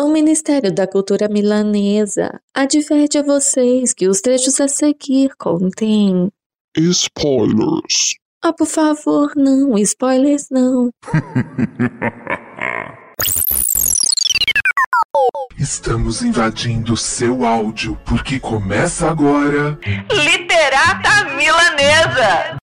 [0.00, 6.30] O Ministério da Cultura Milanesa adverte a vocês que os trechos a seguir contêm.
[6.74, 8.14] Spoilers.
[8.42, 10.88] Ah, por favor, não, spoilers não.
[15.58, 19.78] Estamos invadindo seu áudio porque começa agora.
[20.10, 22.56] Literata Milanesa!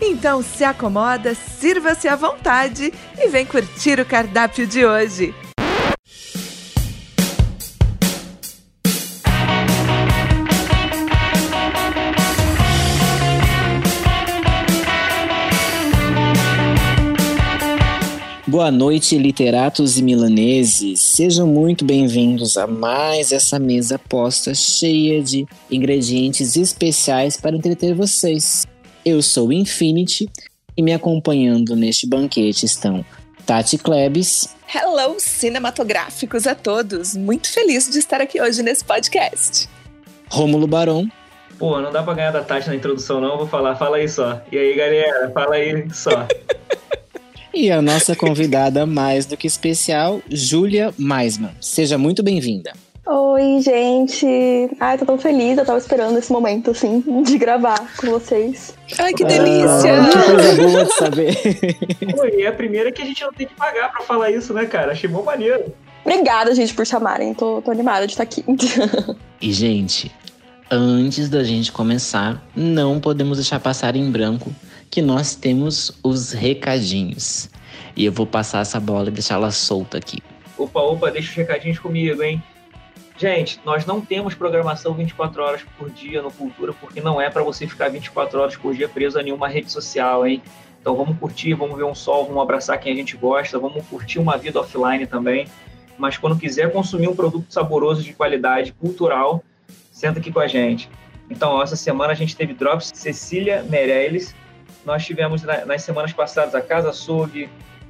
[0.00, 5.34] Então se acomoda, sirva-se à vontade e vem curtir o cardápio de hoje.
[18.48, 21.00] Boa noite, literatos e milaneses.
[21.00, 28.66] Sejam muito bem-vindos a mais essa mesa posta cheia de ingredientes especiais para entreter vocês.
[29.04, 30.30] Eu sou Infinity
[30.74, 33.04] e me acompanhando neste banquete estão
[33.44, 34.56] Tati Klebs.
[34.74, 37.14] Hello, cinematográficos a todos.
[37.14, 39.68] Muito feliz de estar aqui hoje nesse podcast.
[40.30, 41.06] Rômulo Barão.
[41.58, 43.36] Pô, não dá pra ganhar da Tati na introdução, não.
[43.36, 44.40] Vou falar, fala aí só.
[44.50, 46.26] E aí, galera, fala aí só.
[47.60, 51.50] E a nossa convidada mais do que especial, Júlia Maisman.
[51.60, 52.72] Seja muito bem-vinda.
[53.04, 54.24] Oi, gente.
[54.78, 55.58] Ai, tô tão feliz.
[55.58, 58.76] Eu tava esperando esse momento, assim, de gravar com vocês.
[58.96, 59.92] Ai, que delícia!
[59.92, 61.34] Ah, que coisa boa de saber.
[62.38, 64.64] E é a primeira que a gente não tem que pagar pra falar isso, né,
[64.64, 64.92] cara?
[64.92, 65.74] Achei bom maneiro.
[66.04, 67.34] Obrigada, gente, por chamarem.
[67.34, 68.44] Tô, tô animada de estar aqui.
[69.42, 70.12] E, gente,
[70.70, 74.52] antes da gente começar, não podemos deixar passar em branco
[74.90, 77.50] que nós temos os recadinhos.
[77.96, 80.18] E eu vou passar essa bola e deixá-la solta aqui.
[80.56, 82.42] Opa, opa, deixa os recadinhos comigo, hein?
[83.16, 87.42] Gente, nós não temos programação 24 horas por dia no Cultura, porque não é para
[87.42, 90.40] você ficar 24 horas por dia preso a nenhuma rede social, hein?
[90.80, 94.20] Então vamos curtir, vamos ver um sol, vamos abraçar quem a gente gosta, vamos curtir
[94.20, 95.48] uma vida offline também.
[95.98, 99.42] Mas quando quiser consumir um produto saboroso de qualidade cultural,
[99.90, 100.88] senta aqui com a gente.
[101.28, 104.34] Então, essa semana a gente teve Drops Cecília Meirelles,
[104.84, 107.48] nós tivemos nas semanas passadas a Casa Açougue,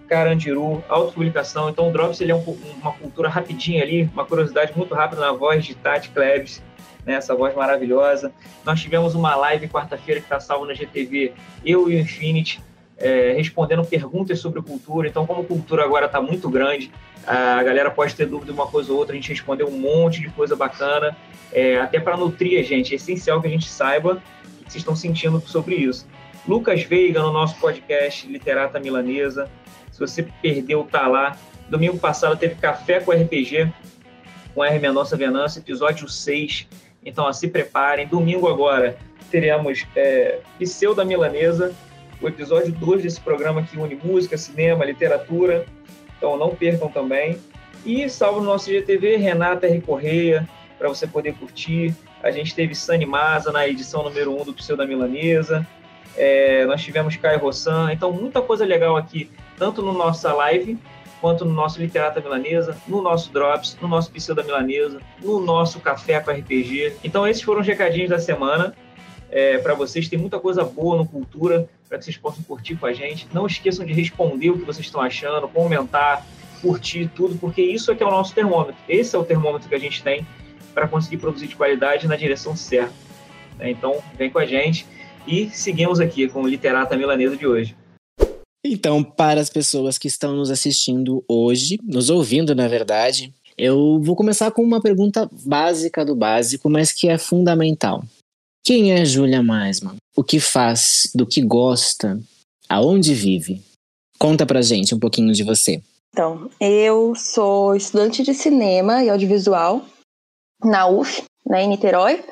[0.08, 1.68] Carandiru, autopublicação.
[1.68, 5.32] Então o Drops ele é um, uma cultura rapidinha ali, uma curiosidade muito rápida na
[5.32, 6.62] voz de Tati Klebs,
[7.04, 8.32] né, essa voz maravilhosa.
[8.64, 11.32] Nós tivemos uma live quarta-feira que está salvo na GTV,
[11.64, 12.60] eu e o Infinity,
[12.96, 15.06] é, respondendo perguntas sobre cultura.
[15.06, 16.90] Então, como cultura agora está muito grande,
[17.26, 20.20] a galera pode ter dúvida de uma coisa ou outra, a gente respondeu um monte
[20.20, 21.16] de coisa bacana,
[21.52, 22.92] é, até para nutrir a gente.
[22.92, 24.14] É essencial que a gente saiba
[24.60, 26.06] o que vocês estão sentindo sobre isso.
[26.46, 29.50] Lucas Veiga no nosso podcast Literata Milanesa.
[29.90, 31.36] Se você perdeu, tá lá.
[31.68, 33.70] Domingo passado teve Café com RPG,
[34.54, 34.78] com R.
[34.78, 36.68] Mendonça Venâncio, episódio 6.
[37.04, 38.06] Então, ó, se preparem.
[38.06, 38.96] Domingo agora
[39.30, 41.74] teremos é, Pseuda Milanesa,
[42.20, 45.66] o episódio 2 desse programa que une música, cinema, literatura.
[46.16, 47.38] Então, não percam também.
[47.84, 49.80] E salvo no nosso GTV, Renata R.
[49.80, 50.48] Correia,
[50.78, 51.94] para você poder curtir.
[52.22, 55.66] A gente teve Sani Maza na edição número 1 um do Pseuda Milanesa.
[56.18, 60.76] É, nós tivemos Caio Rossan, então muita coisa legal aqui, tanto no nossa live,
[61.20, 65.78] quanto no nosso Literata Milanesa, no nosso Drops, no nosso Pseu da Milanesa, no nosso
[65.78, 66.94] Café com RPG.
[67.04, 68.74] Então esses foram os recadinhos da semana
[69.30, 70.08] é, para vocês.
[70.08, 73.28] Tem muita coisa boa no Cultura para que vocês possam curtir com a gente.
[73.32, 76.26] Não esqueçam de responder o que vocês estão achando, comentar,
[76.60, 78.76] curtir tudo, porque isso é que é o nosso termômetro.
[78.88, 80.26] Esse é o termômetro que a gente tem
[80.74, 82.92] para conseguir produzir de qualidade na direção certa.
[83.60, 84.84] Então vem com a gente
[85.28, 87.76] e seguimos aqui com o Literata Milanesa de hoje.
[88.64, 94.16] Então, para as pessoas que estão nos assistindo hoje, nos ouvindo, na verdade, eu vou
[94.16, 98.02] começar com uma pergunta básica do básico, mas que é fundamental.
[98.64, 99.96] Quem é Júlia Maisman?
[100.16, 101.10] O que faz?
[101.14, 102.20] Do que gosta?
[102.68, 103.62] Aonde vive?
[104.18, 105.80] Conta pra gente um pouquinho de você.
[106.12, 109.84] Então, eu sou estudante de cinema e audiovisual
[110.64, 112.24] na UF, né, em Niterói.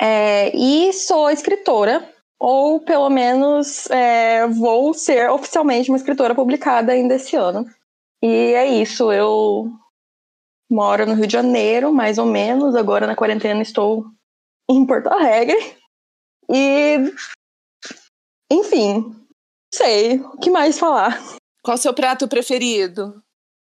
[0.00, 2.11] É, e sou escritora
[2.42, 7.64] ou pelo menos é, vou ser oficialmente uma escritora publicada ainda esse ano.
[8.20, 9.70] E é isso, eu
[10.68, 14.06] moro no Rio de Janeiro, mais ou menos, agora na quarentena estou
[14.68, 15.56] em Porto Alegre.
[16.50, 17.14] E
[18.50, 19.14] enfim,
[19.72, 21.22] sei, o que mais falar?
[21.62, 23.22] Qual o seu prato preferido?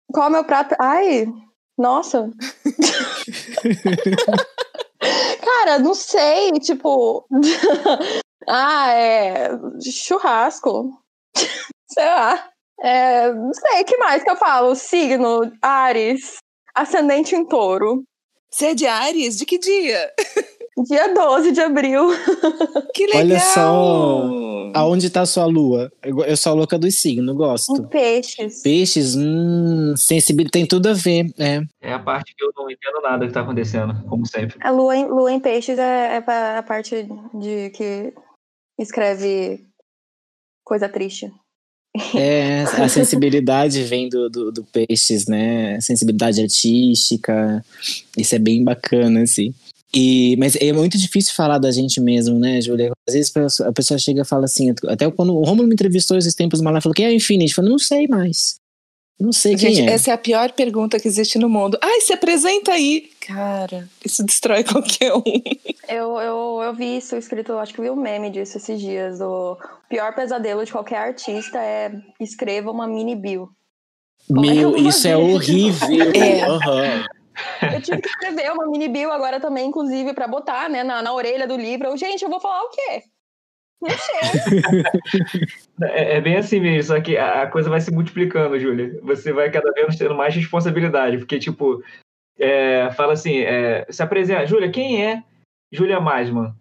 [0.09, 0.73] Qual é o meu prato?
[0.79, 1.27] Ai,
[1.77, 2.31] nossa.
[5.41, 7.25] Cara, não sei, tipo,
[8.47, 9.49] Ah, é.
[9.91, 10.99] Churrasco.
[11.91, 12.49] sei lá.
[12.81, 14.73] É, não sei, que mais que eu falo?
[14.75, 16.37] Signo, Ares,
[16.73, 18.03] ascendente em touro.
[18.51, 19.37] Você é de Ares?
[19.37, 20.11] De que dia?
[20.87, 22.07] Dia 12 de abril.
[22.93, 23.21] Que legal!
[23.21, 24.71] Olha só!
[24.75, 25.91] Aonde tá a sua lua?
[26.03, 27.87] Eu, eu sou a louca dos signos, Em gosto.
[27.87, 28.61] peixes.
[28.61, 31.61] Peixes, hum, sensibilidade tem tudo a ver, é.
[31.81, 34.57] É a parte que eu não entendo nada que tá acontecendo, como sempre.
[34.61, 38.13] A lua em, lua em peixes é, é a parte de que
[38.77, 39.65] escreve
[40.63, 41.31] coisa triste.
[42.15, 45.81] É, a sensibilidade vem do, do, do peixes, né?
[45.81, 47.65] Sensibilidade artística.
[48.15, 49.53] Isso é bem bacana, assim.
[49.93, 52.91] E, mas é muito difícil falar da gente mesmo, né, Júlia?
[53.07, 56.17] Às vezes a pessoa- a chega e fala assim, até quando o Romulo me entrevistou
[56.17, 57.51] esses tempos, mas ela falou, quem é o Infinity?
[57.51, 58.59] Eu falei, não sei mais.
[59.19, 59.93] Não sei quem Gente, é.
[59.93, 61.77] essa é a pior pergunta que existe no mundo.
[61.81, 63.09] Ai, se apresenta aí.
[63.19, 65.23] Cara, isso destrói qualquer um.
[65.89, 69.19] Eu, eu, eu vi isso escrito, acho que vi um meme disso esses dias.
[69.19, 69.57] O
[69.89, 73.49] pior pesadelo de qualquer artista é escreva uma mini bio.
[74.29, 75.89] é Meu, vou isso é horrível.
[76.15, 76.43] É.
[76.45, 77.05] Aham.
[77.73, 81.13] Eu tive que escrever uma mini bio agora também, inclusive, pra botar, né, na, na
[81.13, 81.87] orelha do livro.
[81.87, 83.03] Eu, Gente, eu vou falar o quê?
[83.81, 85.53] Não sei.
[85.81, 88.99] É, é bem assim mesmo, só que a, coisa vai se multiplicando, Júlia.
[89.01, 91.81] Você vai cada vez tendo mais responsabilidade, porque, tipo,
[92.37, 95.23] é, fala assim, é, se apresenta, Júlia, quem é
[95.71, 96.53] Júlia Masman?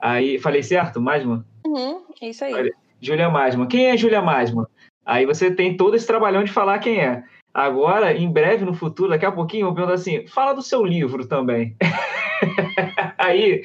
[0.00, 1.44] Aí, falei certo, Masman?
[1.66, 2.72] Uhum, é isso aí.
[3.00, 3.66] Júlia Masman.
[3.66, 4.66] Quem é Júlia Masman?
[5.04, 7.24] Aí você tem todo esse trabalhão de falar quem é.
[7.52, 11.26] Agora, em breve, no futuro, daqui a pouquinho, eu pergunto assim, fala do seu livro
[11.26, 11.76] também.
[13.18, 13.62] Aí,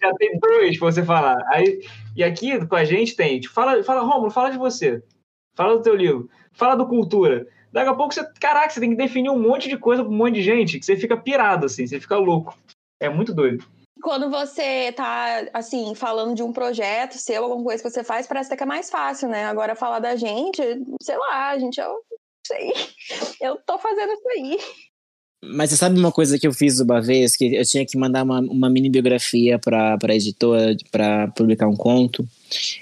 [0.00, 1.36] já tem dois pra você falar.
[1.52, 1.80] Aí,
[2.14, 5.02] e aqui com a gente tem, tipo, fala, fala, Rômulo, fala de você.
[5.56, 6.28] Fala do teu livro.
[6.52, 7.46] Fala do Cultura.
[7.72, 10.16] Daqui a pouco você, caraca, você tem que definir um monte de coisa pra um
[10.16, 12.56] monte de gente, que você fica pirado, assim, você fica louco.
[13.00, 13.64] É muito doido.
[14.02, 18.48] Quando você tá, assim, falando de um projeto seu, alguma coisa que você faz, parece
[18.48, 19.46] até que é mais fácil, né?
[19.46, 20.62] Agora, falar da gente,
[21.02, 21.96] sei lá, gente, eu
[22.46, 22.72] sei.
[23.40, 24.58] Eu tô fazendo isso aí.
[25.44, 27.36] Mas você sabe uma coisa que eu fiz uma vez?
[27.36, 31.76] Que eu tinha que mandar uma, uma mini biografia pra, pra editora pra publicar um
[31.76, 32.26] conto.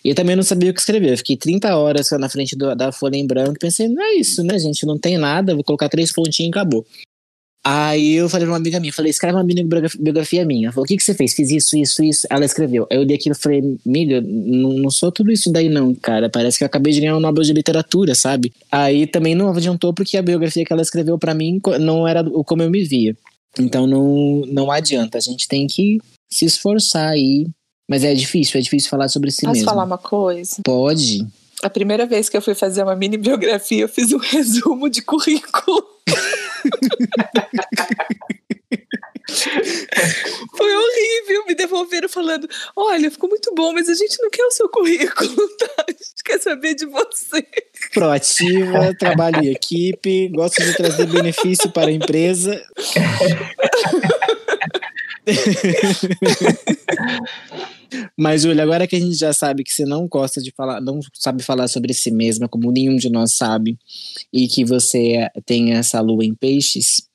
[0.05, 1.13] E eu também não sabia o que escrever.
[1.13, 4.43] Eu fiquei 30 horas na frente do- da folha em branco pensei, não é isso,
[4.43, 4.87] né, gente?
[4.87, 6.87] Não tem nada, vou colocar três pontinhos e acabou.
[7.67, 10.71] Aí eu falei pra uma amiga minha, falei, escreve uma mini biografia minha.
[10.71, 11.33] Falou, o que, que você fez?
[11.33, 12.27] Fiz isso, isso, isso.
[12.29, 12.87] Ela escreveu.
[12.91, 16.29] Aí eu li aquilo e falei, amiga, não, não sou tudo isso daí não, cara.
[16.29, 18.53] Parece que eu acabei de ganhar um Nobel de Literatura, sabe?
[18.71, 22.45] Aí também não adiantou porque a biografia que ela escreveu pra mim não era o
[22.45, 23.17] como eu me via.
[23.59, 25.99] Então não, não adianta, a gente tem que
[26.31, 27.47] se esforçar aí.
[27.89, 29.69] Mas é difícil, é difícil falar sobre si Posso mesmo.
[29.69, 30.57] falar uma coisa?
[30.65, 31.27] Pode.
[31.65, 35.01] A primeira vez que eu fui fazer uma mini biografia, eu fiz um resumo de
[35.01, 35.83] currículo.
[40.55, 41.47] Foi horrível.
[41.49, 42.47] Me devolveram falando:
[42.77, 45.87] olha, ficou muito bom, mas a gente não quer o seu currículo, tá?
[45.89, 47.47] A gente quer saber de você.
[47.95, 52.63] Proativa, trabalho em equipe, gosto de trazer benefício para a empresa.
[58.17, 61.01] Mas, Júlia, agora que a gente já sabe que você não gosta de falar, não
[61.15, 63.79] sabe falar sobre si mesma, como nenhum de nós sabe,
[64.33, 67.09] e que você tem essa lua em peixes,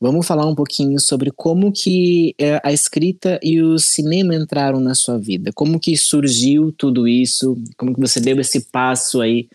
[0.00, 4.94] vamos falar um pouquinho sobre como que eh, a escrita e o cinema entraram na
[4.94, 5.50] sua vida.
[5.54, 7.56] Como que surgiu tudo isso?
[7.76, 9.48] Como que você deu esse passo aí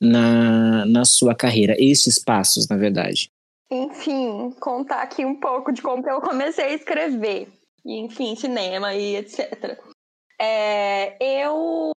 [0.00, 1.74] na, na sua carreira?
[1.78, 3.30] Estes passos, na verdade.
[3.70, 7.48] Enfim, contar aqui um pouco de como eu comecei a escrever.
[7.84, 9.78] E, Enfim, cinema e etc.
[10.40, 11.92] É, eu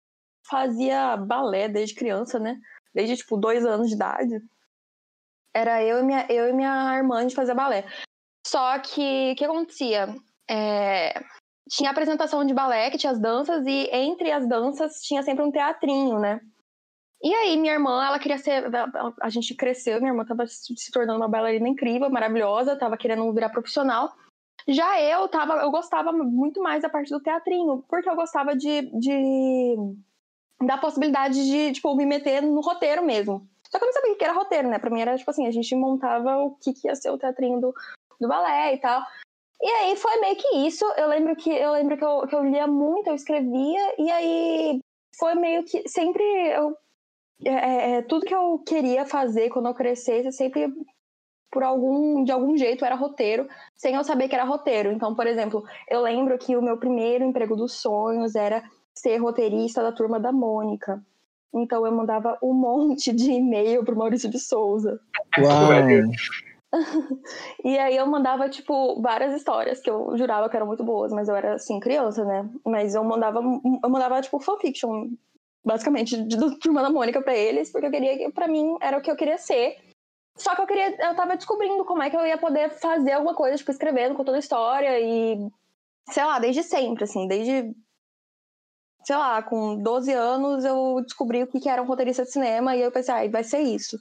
[0.48, 2.58] fazia balé desde criança, né?
[2.94, 4.40] Desde, tipo, dois anos de idade.
[5.54, 7.84] Era eu e minha, eu e minha irmã, gente fazia balé.
[8.46, 10.14] Só que, o que acontecia?
[10.48, 11.12] É,
[11.68, 15.52] tinha apresentação de balé, que tinha as danças, e entre as danças tinha sempre um
[15.52, 16.40] teatrinho, né?
[17.22, 18.64] E aí, minha irmã, ela queria ser.
[19.20, 23.50] A gente cresceu, minha irmã tava se tornando uma bailarina incrível, maravilhosa, tava querendo virar
[23.50, 24.10] profissional.
[24.68, 28.82] Já eu tava, eu gostava muito mais da parte do teatrinho, porque eu gostava de,
[28.98, 29.76] de
[30.62, 33.48] da possibilidade de, tipo, me meter no roteiro mesmo.
[33.70, 34.78] Só que eu não sabia o que era roteiro, né?
[34.78, 37.60] Pra mim era tipo assim, a gente montava o que, que ia ser o teatrinho
[37.60, 37.74] do,
[38.20, 39.02] do balé e tal.
[39.62, 40.84] E aí foi meio que isso.
[40.96, 44.80] Eu lembro que eu lembro que eu, que eu lia muito, eu escrevia, e aí
[45.18, 46.76] foi meio que sempre eu
[47.44, 50.66] é, é, tudo que eu queria fazer quando eu crescesse, sempre
[51.50, 54.92] por algum de algum jeito era roteiro, sem eu saber que era roteiro.
[54.92, 58.62] Então, por exemplo, eu lembro que o meu primeiro emprego dos sonhos era
[58.94, 61.02] ser roteirista da turma da Mônica.
[61.52, 65.00] Então eu mandava um monte de e-mail pro Maurício de Souza.
[65.38, 65.78] Uau!
[67.64, 71.28] E aí eu mandava, tipo, várias histórias que eu jurava que eram muito boas, mas
[71.28, 72.48] eu era, assim, criança, né?
[72.64, 75.10] Mas eu mandava, eu mandava tipo, fanfiction,
[75.64, 78.96] basicamente, de, do Turma da Mônica pra eles, porque eu queria, que pra mim, era
[78.96, 79.78] o que eu queria ser.
[80.40, 83.34] Só que eu queria, eu tava descobrindo como é que eu ia poder fazer alguma
[83.34, 85.36] coisa, tipo, escrevendo, contando história e,
[86.08, 87.74] sei lá, desde sempre, assim, desde
[89.04, 92.80] sei lá, com 12 anos eu descobri o que era um roteirista de cinema e
[92.80, 93.98] eu pensei, ah, vai ser isso.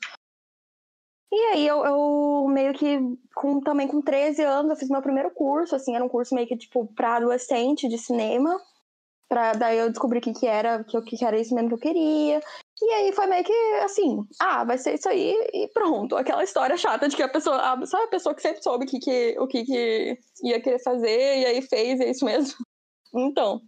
[1.31, 2.99] E aí eu, eu, meio que,
[3.35, 6.47] com, também com 13 anos, eu fiz meu primeiro curso, assim, era um curso meio
[6.47, 8.59] que, tipo, pra adolescente de cinema.
[9.27, 11.79] Pra, daí eu descobri o que, que era, que, que era isso mesmo que eu
[11.79, 12.41] queria.
[12.81, 16.15] E aí foi meio que assim, ah, vai ser isso aí e pronto.
[16.15, 19.35] Aquela história chata de que a pessoa, sabe a pessoa que sempre soube que, que,
[19.37, 22.57] o que, que ia querer fazer e aí fez, é isso mesmo.
[23.11, 23.59] Então.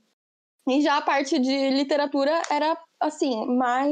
[0.69, 3.91] E já a parte de literatura era assim, mais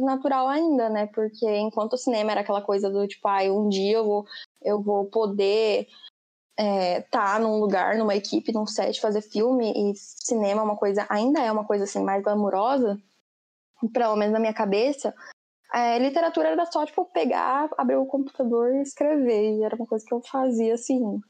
[0.00, 1.06] natural ainda, né?
[1.06, 4.24] Porque enquanto o cinema era aquela coisa do tipo, ah, um dia eu vou,
[4.60, 5.86] eu vou poder
[6.60, 11.06] é, tá num lugar, numa equipe, num set, fazer filme, e cinema é uma coisa,
[11.08, 13.00] ainda é uma coisa assim, mais glamurosa,
[13.88, 15.14] pelo menos na minha cabeça.
[15.72, 19.58] É, literatura era só, tipo, pegar, abrir o computador e escrever.
[19.58, 21.20] E era uma coisa que eu fazia, assim,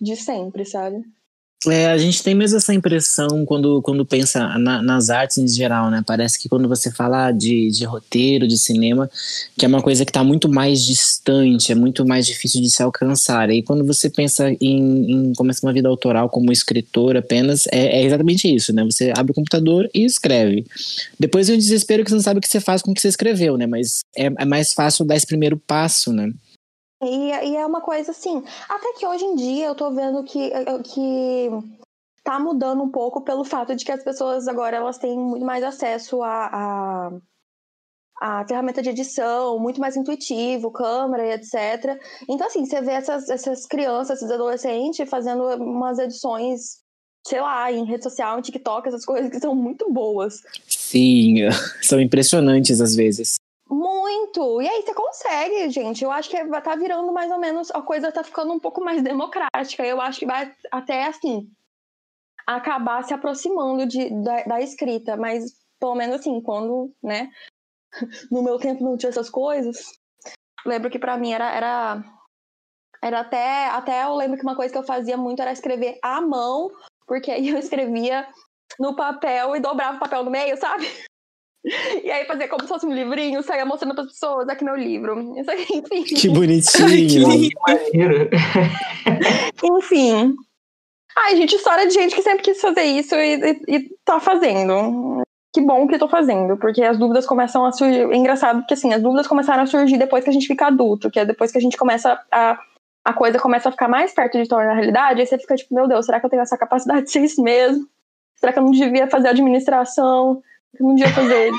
[0.00, 1.02] de sempre, sabe?
[1.64, 5.90] É, a gente tem mesmo essa impressão quando, quando pensa na, nas artes em geral,
[5.90, 6.02] né?
[6.06, 9.10] Parece que quando você fala de, de roteiro, de cinema,
[9.58, 12.82] que é uma coisa que está muito mais distante, é muito mais difícil de se
[12.82, 13.50] alcançar.
[13.50, 18.04] E quando você pensa em, em começar uma vida autoral como escritor apenas, é, é,
[18.04, 18.84] exatamente isso, né?
[18.84, 20.66] Você abre o computador e escreve.
[21.18, 23.00] Depois vem o desespero que você não sabe o que você faz com o que
[23.00, 23.66] você escreveu, né?
[23.66, 26.30] Mas é, é mais fácil dar esse primeiro passo, né?
[27.02, 30.50] E, e, é uma coisa assim, até que hoje em dia eu tô vendo que,
[30.84, 31.50] que
[32.24, 35.62] tá mudando um pouco pelo fato de que as pessoas agora elas têm muito mais
[35.62, 37.10] acesso a, a,
[38.20, 42.00] a ferramenta de edição, muito mais intuitivo, câmera e etc.
[42.28, 46.78] Então, assim, você vê essas, essas crianças, esses adolescentes fazendo umas edições,
[47.26, 50.42] sei lá, em rede social, em TikTok, essas coisas que são muito boas.
[50.66, 51.42] Sim,
[51.82, 53.35] são impressionantes às vezes.
[53.68, 54.62] Muito!
[54.62, 56.04] E aí você consegue, gente.
[56.04, 59.02] Eu acho que tá virando mais ou menos, a coisa tá ficando um pouco mais
[59.02, 59.84] democrática.
[59.84, 61.50] Eu acho que vai até assim
[62.46, 67.30] acabar se aproximando de, da, da escrita, mas pelo menos assim, quando, né,
[68.30, 69.98] no meu tempo não tinha essas coisas.
[70.64, 72.04] Lembro que para mim era, era
[73.02, 76.20] era até até eu lembro que uma coisa que eu fazia muito era escrever à
[76.20, 76.70] mão,
[77.06, 78.26] porque aí eu escrevia
[78.78, 80.86] no papel e dobrava o papel no meio, sabe?
[82.04, 84.76] E aí fazia como se fosse um livrinho, saía mostrando para as pessoas, aqui meu
[84.76, 85.34] livro.
[85.36, 86.14] Isso aí, enfim.
[86.14, 87.50] Que bonitinho.
[89.64, 90.36] enfim.
[91.16, 95.22] Ai, gente, história de gente que sempre quis fazer isso e, e, e tá fazendo.
[95.52, 98.02] Que bom que tô fazendo, porque as dúvidas começam a surgir.
[98.12, 101.10] É engraçado porque assim, as dúvidas começaram a surgir depois que a gente fica adulto,
[101.10, 102.58] que é depois que a gente começa a.
[103.04, 105.86] A coisa começa a ficar mais perto de tornar realidade, aí você fica tipo, meu
[105.86, 107.86] Deus, será que eu tenho essa capacidade de ser isso mesmo?
[108.34, 110.42] Será que eu não devia fazer administração?
[110.80, 111.50] Um dia fazer.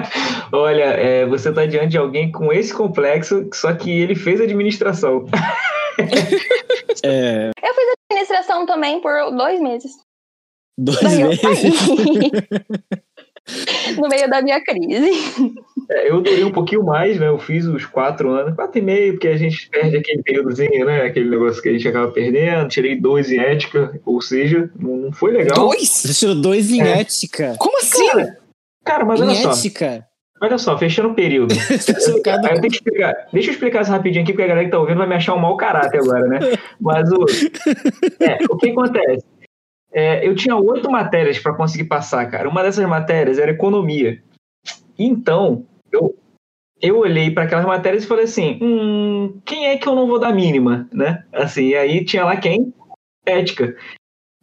[0.52, 5.26] Olha, é, você está diante de alguém com esse complexo, só que ele fez administração.
[7.04, 7.50] é...
[7.62, 9.92] Eu fiz administração também por dois meses.
[10.78, 11.40] Dois Daí meses?
[13.98, 15.54] no meio da minha crise.
[15.90, 17.28] É, eu durei um pouquinho mais, né?
[17.28, 21.02] Eu fiz os quatro anos, quatro e meio, porque a gente perde aquele períodozinho, né?
[21.02, 22.68] Aquele negócio que a gente acaba perdendo.
[22.68, 25.56] Tirei dois em ética, ou seja, não foi legal.
[25.56, 25.88] Dois?
[25.88, 27.00] Você tirou dois em é.
[27.00, 27.56] ética?
[27.58, 28.06] Como assim?
[28.08, 28.38] Cara,
[28.84, 29.52] Cara, mas olha só.
[30.40, 31.54] Olha só, fechando o período.
[32.08, 32.20] eu,
[32.56, 35.06] eu explicar, deixa eu explicar isso rapidinho aqui, porque a galera que tá ouvindo vai
[35.06, 36.40] me achar um mau caráter agora, né?
[36.80, 37.24] Mas o,
[38.18, 39.24] é, o que acontece?
[39.92, 42.48] É, eu tinha oito matérias para conseguir passar, cara.
[42.48, 44.20] Uma dessas matérias era economia.
[44.98, 46.16] Então, eu,
[46.80, 50.18] eu olhei para aquelas matérias e falei assim: hum, quem é que eu não vou
[50.18, 51.24] dar mínima, né?
[51.32, 52.74] Assim, e aí tinha lá quem?
[53.24, 53.76] Ética.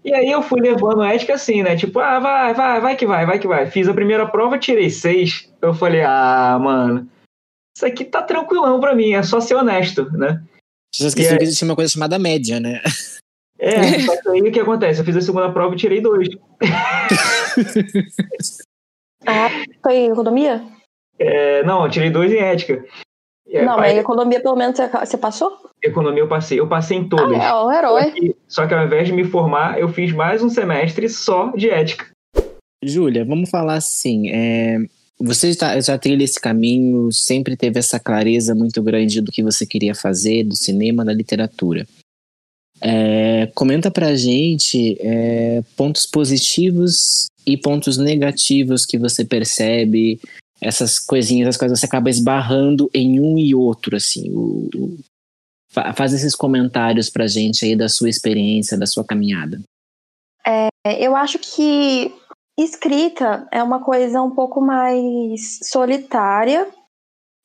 [0.03, 1.75] E aí eu fui levando a ética assim, né?
[1.75, 3.69] Tipo, ah, vai, vai, vai que vai, vai que vai.
[3.69, 5.51] Fiz a primeira prova, tirei seis.
[5.61, 7.09] Eu falei, ah, mano,
[7.75, 10.41] isso aqui tá tranquilão pra mim, é só ser honesto, né?
[10.93, 12.81] Você esqueceu que existe uma coisa chamada média, né?
[13.59, 15.01] É, só que aí o que acontece?
[15.01, 16.29] Eu fiz a segunda prova e tirei dois.
[19.27, 19.49] ah,
[19.83, 20.65] foi economia?
[21.19, 22.83] É, não, eu tirei dois em ética.
[23.51, 25.51] Não, mas economia pelo menos você passou?
[25.83, 26.59] Economia eu passei.
[26.59, 27.39] Eu passei em todas.
[27.39, 28.03] Ah, é, o herói.
[28.03, 31.51] Só que, só que ao invés de me formar, eu fiz mais um semestre só
[31.55, 32.07] de ética.
[32.83, 34.29] Júlia, vamos falar assim.
[34.29, 34.77] É,
[35.19, 39.65] você já, já trilha esse caminho, sempre teve essa clareza muito grande do que você
[39.65, 41.85] queria fazer, do cinema, da literatura.
[42.81, 50.19] É, comenta pra gente é, pontos positivos e pontos negativos que você percebe
[50.61, 54.31] essas coisinhas, as coisas você acaba esbarrando em um e outro, assim.
[54.31, 54.97] O, o,
[55.95, 59.61] faz esses comentários pra gente aí da sua experiência, da sua caminhada.
[60.45, 62.13] É, eu acho que
[62.57, 66.67] escrita é uma coisa um pouco mais solitária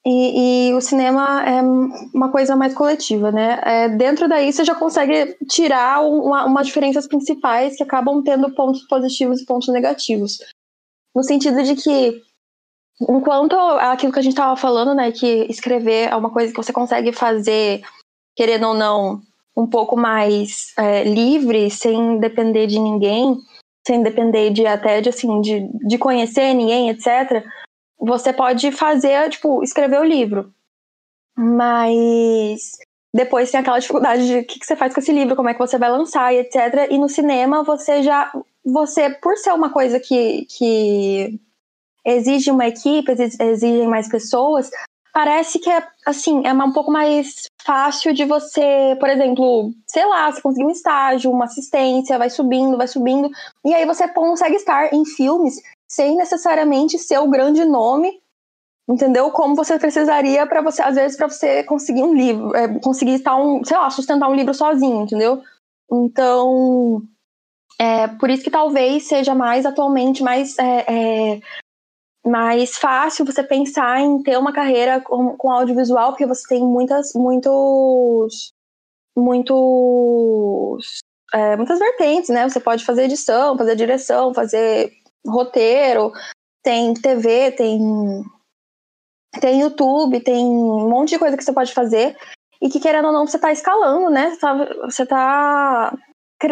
[0.06, 3.60] e, e o cinema é uma coisa mais coletiva, né?
[3.64, 8.86] É, dentro daí você já consegue tirar uma, umas diferenças principais que acabam tendo pontos
[8.86, 10.38] positivos e pontos negativos.
[11.14, 12.22] no sentido de que
[13.00, 16.72] enquanto aquilo que a gente estava falando, né, que escrever é uma coisa que você
[16.72, 17.82] consegue fazer,
[18.36, 19.20] querendo ou não,
[19.56, 23.36] um pouco mais é, livre, sem depender de ninguém,
[23.86, 27.44] sem depender de até de assim de, de conhecer ninguém, etc.
[27.98, 30.52] Você pode fazer, tipo, escrever o livro.
[31.36, 32.72] Mas
[33.14, 35.52] depois tem aquela dificuldade de o que, que você faz com esse livro, como é
[35.52, 36.88] que você vai lançar etc.
[36.90, 38.32] E no cinema você já.
[38.64, 41.38] Você, por ser uma coisa que, que
[42.04, 44.70] exige uma equipe, exige mais pessoas,
[45.12, 50.30] parece que é assim, é um pouco mais fácil de você, por exemplo, sei lá,
[50.30, 53.30] você conseguir um estágio, uma assistência, vai subindo, vai subindo,
[53.64, 55.54] e aí você consegue estar em filmes
[55.88, 58.20] sem necessariamente ser o grande nome,
[58.88, 59.30] entendeu?
[59.30, 63.36] Como você precisaria para você, às vezes, para você conseguir um livro, é, conseguir estar
[63.36, 65.42] um, sei lá, sustentar um livro sozinho, entendeu?
[65.90, 67.00] Então,
[67.78, 71.40] é por isso que talvez seja mais atualmente mais é, é,
[72.26, 77.12] mais fácil você pensar em ter uma carreira com, com audiovisual, porque você tem muitas,
[77.14, 78.52] muitos,
[79.16, 80.98] muitos,
[81.32, 82.48] é, muitas vertentes, né?
[82.48, 84.92] Você pode fazer edição, fazer direção, fazer
[85.26, 86.12] roteiro,
[86.62, 87.78] tem TV, tem,
[89.40, 92.16] tem YouTube, tem um monte de coisa que você pode fazer
[92.60, 94.30] e que querendo ou não você está escalando, né?
[94.30, 94.54] Você tá,
[94.84, 95.98] você tá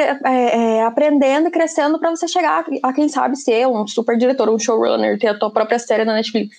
[0.01, 4.49] é, é, aprendendo e crescendo para você chegar a, quem sabe, ser um super diretor,
[4.49, 6.57] um showrunner, ter a tua própria série na Netflix.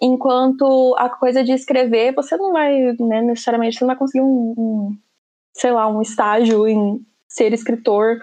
[0.00, 4.54] Enquanto a coisa de escrever, você não vai, né, necessariamente, você não vai conseguir um,
[4.56, 4.98] um
[5.54, 8.20] sei lá, um estágio em ser escritor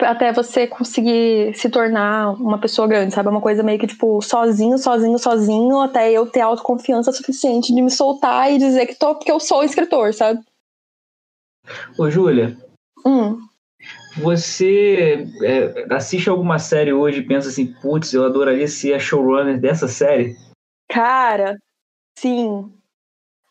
[0.00, 3.28] até você conseguir se tornar uma pessoa grande, sabe?
[3.28, 7.80] É uma coisa meio que, tipo, sozinho, sozinho, sozinho, até eu ter autoconfiança suficiente de
[7.80, 10.40] me soltar e dizer que tô, porque eu sou escritor, sabe?
[11.98, 12.54] Ô, Júlia,
[13.06, 13.45] Hum.
[14.18, 19.60] Você é, assiste alguma série hoje e pensa assim, putz, eu adoraria ser a showrunner
[19.60, 20.34] dessa série?
[20.88, 21.58] Cara,
[22.18, 22.72] sim.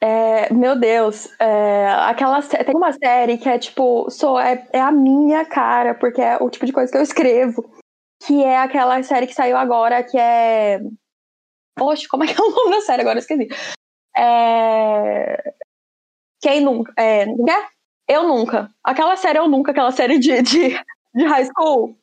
[0.01, 4.91] É, meu Deus, é, aquela tem uma série que é tipo, sou, é, é a
[4.91, 7.63] minha cara, porque é o tipo de coisa que eu escrevo.
[8.25, 10.79] Que é aquela série que saiu agora, que é.
[11.77, 13.01] Poxa, como é que é o nome da série?
[13.01, 13.47] Agora eu esqueci.
[14.17, 15.53] É...
[16.41, 16.91] Quem nunca.
[16.97, 17.25] É...
[18.07, 18.69] Eu Nunca.
[18.83, 20.69] Aquela série Eu Nunca, aquela série de, de,
[21.15, 21.95] de high school.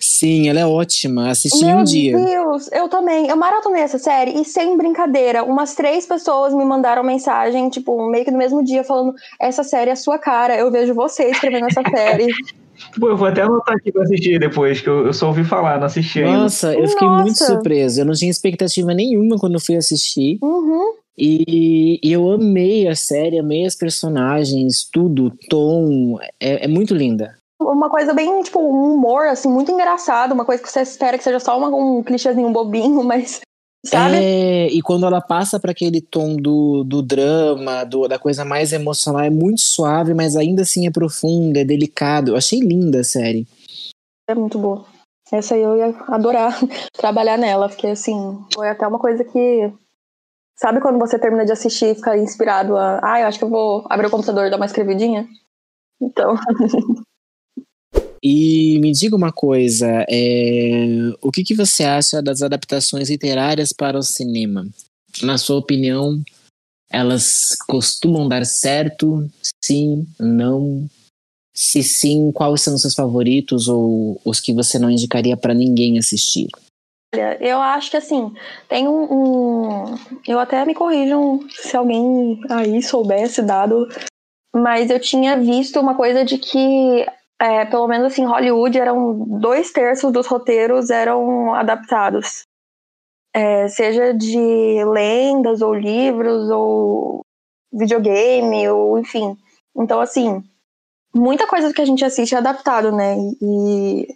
[0.00, 1.30] Sim, ela é ótima.
[1.30, 2.16] Assisti Meu um dia.
[2.16, 3.28] Meu Deus, eu também.
[3.28, 8.24] Eu maratonei essa série e sem brincadeira, umas três pessoas me mandaram mensagem, tipo, meio
[8.24, 11.66] que no mesmo dia, falando: essa série é a sua cara, eu vejo você escrevendo
[11.66, 12.26] essa série.
[13.00, 15.78] Pô, eu vou até anotar aqui pra assistir depois, que eu, eu só ouvi falar,
[15.78, 16.40] não assisti ainda.
[16.40, 17.22] Nossa, eu fiquei Nossa.
[17.22, 18.02] muito surpreso.
[18.02, 20.38] Eu não tinha expectativa nenhuma quando eu fui assistir.
[20.42, 20.92] Uhum.
[21.18, 26.18] E, e eu amei a série, amei as personagens, tudo, o tom.
[26.40, 27.36] É, é muito linda.
[27.58, 31.24] Uma coisa bem, tipo, um humor, assim, muito engraçado, uma coisa que você espera que
[31.24, 33.40] seja só uma, um clichêzinho bobinho, mas.
[33.84, 34.16] Sabe?
[34.16, 38.72] É, e quando ela passa para aquele tom do, do drama, do, da coisa mais
[38.72, 42.32] emocional, é muito suave, mas ainda assim é profunda, é delicado.
[42.32, 43.46] Eu achei linda a série.
[44.28, 44.84] É muito boa.
[45.32, 46.58] Essa aí eu ia adorar
[46.92, 49.72] trabalhar nela, porque assim, foi até uma coisa que.
[50.58, 52.98] Sabe quando você termina de assistir e fica inspirado a.
[53.02, 55.28] Ah, eu acho que eu vou abrir o computador e dar uma escrevidinha?
[56.00, 56.34] Então.
[58.22, 63.96] E me diga uma coisa, é, o que, que você acha das adaptações literárias para
[63.96, 64.66] o cinema?
[65.22, 66.20] Na sua opinião,
[66.90, 69.30] elas costumam dar certo?
[69.62, 70.06] Sim?
[70.18, 70.88] Não?
[71.54, 75.96] Se sim, quais são os seus favoritos ou os que você não indicaria para ninguém
[75.96, 76.48] assistir?
[77.16, 78.34] Olha, eu acho que assim,
[78.68, 79.84] tem um, um.
[80.28, 83.88] Eu até me corrijam se alguém aí soubesse dado,
[84.54, 87.06] mas eu tinha visto uma coisa de que
[87.40, 92.42] é, pelo menos assim, Hollywood eram dois terços dos roteiros eram adaptados.
[93.34, 97.22] É, seja de lendas ou livros ou
[97.72, 99.34] videogame ou enfim.
[99.74, 100.44] Então assim,
[101.14, 103.16] muita coisa que a gente assiste é adaptado, né?
[103.40, 104.06] E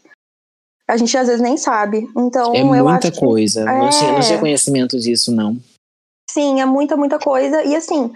[0.91, 2.09] a gente às vezes nem sabe.
[2.17, 3.65] Então É eu muita acho que- coisa.
[3.65, 4.23] Não, tinha, não É.
[4.23, 5.57] tinha conhecimento disso, não.
[6.31, 7.63] Sim, é muita, muita coisa.
[7.65, 8.13] E assim,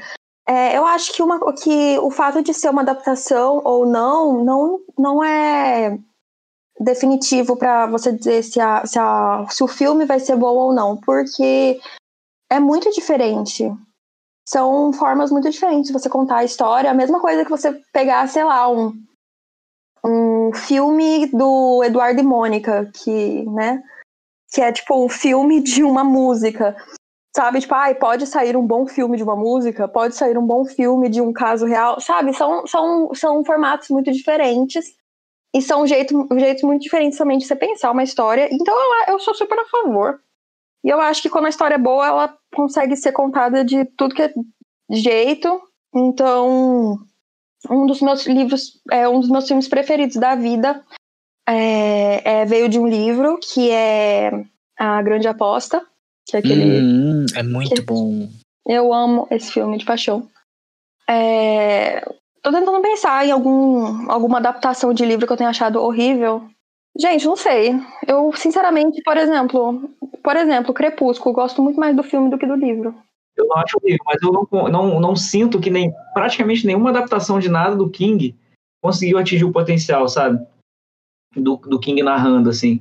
[0.48, 4.80] é, eu acho que, uma, que o fato de ser uma adaptação ou não, não,
[4.98, 5.98] não é
[6.80, 10.72] definitivo para você dizer se, a, se, a, se o filme vai ser bom ou
[10.74, 11.80] não, porque
[12.50, 13.70] é muito diferente.
[14.46, 16.90] São formas muito diferentes de você contar a história.
[16.90, 18.92] A mesma coisa que você pegar, sei lá, um,
[20.04, 23.82] um filme do Eduardo e Mônica, que, né?
[24.52, 26.76] Que é tipo um filme de uma música.
[27.34, 30.64] Sabe, tipo, ai, pode sair um bom filme de uma música, pode sair um bom
[30.64, 32.32] filme de um caso real, sabe?
[32.32, 34.94] São, são, são formatos muito diferentes.
[35.52, 38.48] E são jeitos, jeitos muito diferentes também de você pensar uma história.
[38.52, 40.20] Então eu, eu sou super a favor.
[40.84, 44.14] E eu acho que quando a história é boa, ela consegue ser contada de tudo
[44.14, 44.32] que é
[44.90, 45.60] jeito.
[45.94, 46.98] Então,
[47.70, 50.82] um dos meus livros, é um dos meus filmes preferidos da vida
[51.46, 54.44] é, é, veio de um livro que é
[54.78, 55.84] A Grande Aposta.
[56.26, 56.80] Que é aquele.
[56.80, 58.28] Hum, é muito bom.
[58.66, 60.28] Eu amo esse filme de paixão.
[61.06, 62.00] É,
[62.42, 66.48] tô tentando pensar em algum, alguma adaptação de livro que eu tenha achado horrível.
[66.98, 67.74] Gente, não sei.
[68.06, 69.90] Eu, sinceramente, por exemplo,
[70.22, 72.94] por exemplo, Crepúsculo, gosto muito mais do filme do que do livro.
[73.36, 77.38] Eu não acho horrível, mas eu não, não, não sinto que nem praticamente nenhuma adaptação
[77.38, 78.36] de nada do King
[78.82, 80.44] conseguiu atingir o potencial, sabe?
[81.34, 82.80] Do, do King narrando, assim.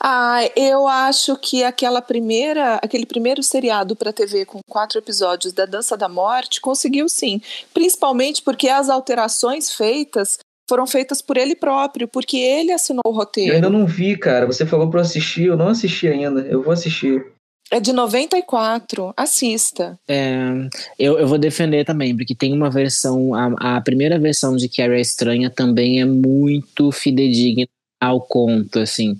[0.00, 5.66] Ah, eu acho que aquela primeira, aquele primeiro seriado para TV com quatro episódios da
[5.66, 7.40] Dança da Morte conseguiu sim,
[7.72, 10.38] principalmente porque as alterações feitas
[10.68, 13.52] foram feitas por ele próprio, porque ele assinou o roteiro.
[13.52, 14.46] Eu ainda não vi, cara.
[14.46, 16.40] Você falou para eu assistir, eu não assisti ainda.
[16.40, 17.33] Eu vou assistir.
[17.70, 19.98] É de 94, assista.
[20.06, 24.68] É, eu, eu vou defender também, porque tem uma versão, a, a primeira versão de
[24.68, 27.66] Carrie Estranha também é muito fidedigna
[28.00, 29.18] ao conto, assim.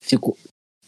[0.00, 0.36] Fico,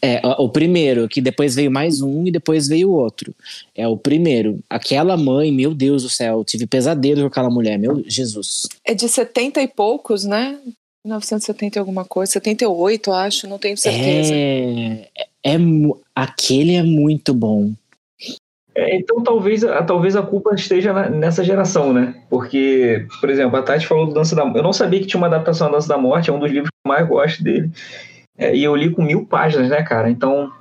[0.01, 3.33] é, o primeiro, que depois veio mais um e depois veio outro.
[3.75, 4.59] É o primeiro.
[4.69, 8.67] Aquela mãe, meu Deus do céu, tive pesadelo com aquela mulher, meu Jesus.
[8.85, 10.59] É de 70 e poucos, né?
[11.03, 14.33] 1970 e alguma coisa, 78, acho, não tenho certeza.
[14.33, 15.09] É,
[15.47, 15.57] é,
[16.13, 17.71] aquele é muito bom.
[18.75, 22.21] É, então talvez, talvez a culpa esteja na, nessa geração, né?
[22.29, 25.27] Porque, por exemplo, a Tati falou do Dança da Eu não sabia que tinha uma
[25.27, 27.71] adaptação da Dança da Morte, é um dos livros que eu mais gosto dele.
[28.37, 30.11] É, e eu li com mil páginas, né, cara?
[30.11, 30.51] Então,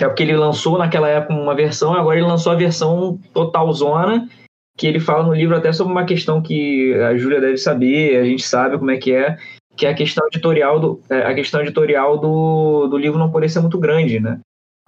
[0.00, 4.28] é porque ele lançou naquela época uma versão, agora ele lançou a versão total zona,
[4.76, 8.24] que ele fala no livro até sobre uma questão que a Júlia deve saber, a
[8.24, 9.38] gente sabe como é que é,
[9.76, 13.48] que é a questão editorial do, é, a questão editorial do, do livro não poder
[13.48, 14.40] ser muito grande, né?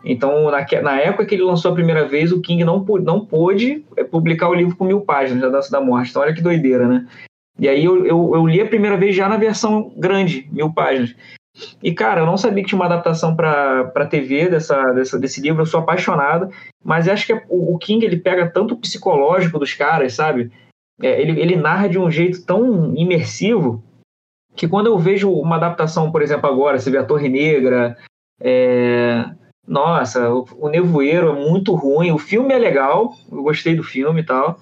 [0.05, 3.85] Então, na, na época que ele lançou a primeira vez, o King não, não pôde
[3.97, 6.11] é, publicar o livro com mil páginas da Dança da Morte.
[6.11, 7.07] Então, olha que doideira, né?
[7.59, 11.15] E aí eu, eu, eu li a primeira vez já na versão grande, mil páginas.
[11.83, 15.63] E, cara, eu não sabia que tinha uma adaptação para TV dessa, dessa, desse livro,
[15.63, 16.51] eu sou apaixonado,
[16.83, 20.51] mas acho que o, o King ele pega tanto o psicológico dos caras, sabe?
[21.01, 23.83] É, ele, ele narra de um jeito tão imersivo
[24.57, 27.97] que quando eu vejo uma adaptação, por exemplo, agora, você vê a Torre Negra,
[28.41, 29.25] é...
[29.67, 34.25] nossa, o, Nevoeiro é muito ruim, o filme é legal, eu gostei do filme e
[34.25, 34.59] tal,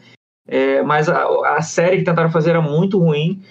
[0.49, 3.43] é, mas a, a série que tentaram fazer era muito ruim.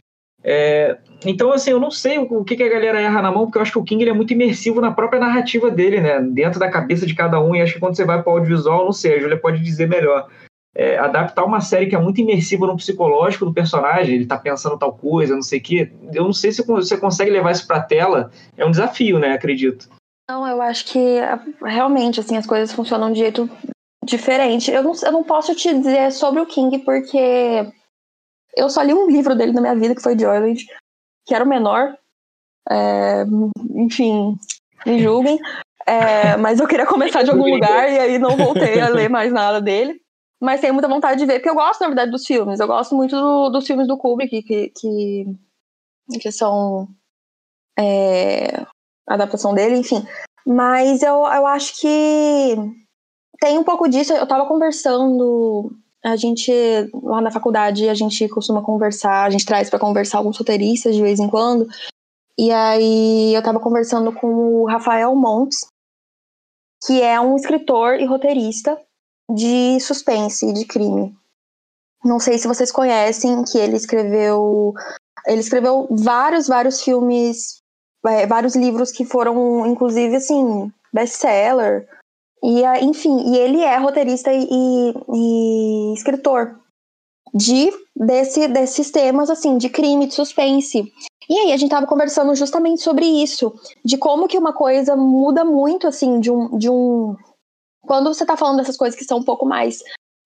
[0.44, 3.60] É, então, assim, eu não sei o que, que, a galera erra na mão, porque
[3.60, 6.20] eu acho que o King é muito imersivo na própria narrativa dele, né?
[6.20, 8.86] Dentro da cabeça de cada um, e acho que quando você vai para o audiovisual,
[8.86, 10.28] não sei, a Júlia pode dizer melhor.
[10.74, 14.80] É, adaptar uma série que é muito imersiva no psicológico do personagem, ele tá pensando
[14.80, 15.92] tal coisa, não sei o quê.
[16.14, 19.34] Eu não sei se você consegue levar isso pra tela, é um desafio, né?
[19.34, 19.90] Acredito.
[20.30, 21.18] Não, eu acho que
[21.62, 23.50] realmente, assim, as coisas funcionam de jeito
[24.06, 24.72] diferente.
[24.72, 27.70] Eu não, eu não posso te dizer sobre o King, porque
[28.56, 30.66] eu só li um livro dele na minha vida, que foi Joyland,
[31.26, 31.96] que era o menor.
[32.70, 33.26] É,
[33.76, 34.38] enfim,
[34.86, 35.40] me julguem.
[35.86, 39.32] É, mas eu queria começar de algum lugar e aí não voltei a ler mais
[39.32, 40.00] nada dele.
[40.42, 42.60] Mas tenho muita vontade de ver, porque eu gosto, na verdade, dos filmes.
[42.60, 45.26] Eu gosto muito do, dos filmes do Kubrick, que, que,
[46.20, 46.88] que são
[47.78, 48.66] é,
[49.08, 50.04] adaptação dele, enfim.
[50.44, 52.56] Mas eu, eu acho que
[53.40, 54.14] tem um pouco disso.
[54.14, 55.72] Eu tava conversando
[56.04, 56.52] a gente,
[57.04, 61.04] lá na faculdade, a gente costuma conversar, a gente traz para conversar alguns roteiristas de
[61.04, 61.68] vez em quando.
[62.36, 65.68] E aí eu tava conversando com o Rafael Montes,
[66.84, 68.76] que é um escritor e roteirista
[69.34, 71.16] de suspense e de crime.
[72.04, 74.74] Não sei se vocês conhecem, que ele escreveu.
[75.28, 77.62] Ele escreveu vários, vários filmes,
[78.06, 81.88] é, vários livros que foram, inclusive, assim, best-seller.
[82.44, 84.48] E, enfim, e ele é roteirista e,
[85.14, 86.60] e, escritor
[87.34, 90.92] de desse, desses temas, assim, de crime, de suspense.
[91.30, 93.54] E aí a gente tava conversando justamente sobre isso,
[93.86, 96.58] de como que uma coisa muda muito, assim, de um...
[96.58, 97.16] De um
[97.82, 99.80] quando você tá falando dessas coisas que são um pouco mais,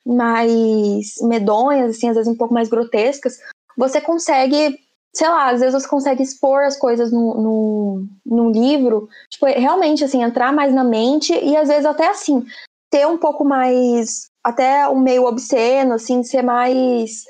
[0.06, 3.38] mais medonhas, assim, às vezes um pouco mais grotescas,
[3.78, 4.80] você consegue
[5.16, 10.52] sei lá, às vezes você consegue expor as coisas num livro, tipo, realmente, assim, entrar
[10.52, 12.46] mais na mente e às vezes até, assim,
[12.92, 17.24] ter um pouco mais, até um meio obsceno, assim, ser mais,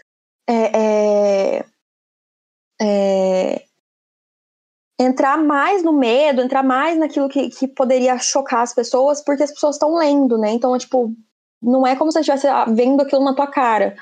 [0.49, 1.65] é, é,
[2.81, 3.65] é,
[4.99, 9.51] entrar mais no medo, entrar mais naquilo que, que poderia chocar as pessoas, porque as
[9.51, 10.51] pessoas estão lendo, né?
[10.51, 11.13] Então, tipo,
[11.61, 13.95] não é como se estivesse ah, vendo aquilo na tua cara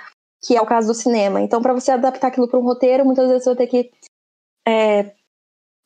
[0.45, 1.41] que é o caso do cinema.
[1.41, 3.91] Então, para você adaptar aquilo para um roteiro, muitas vezes você vai ter que
[4.67, 5.11] é,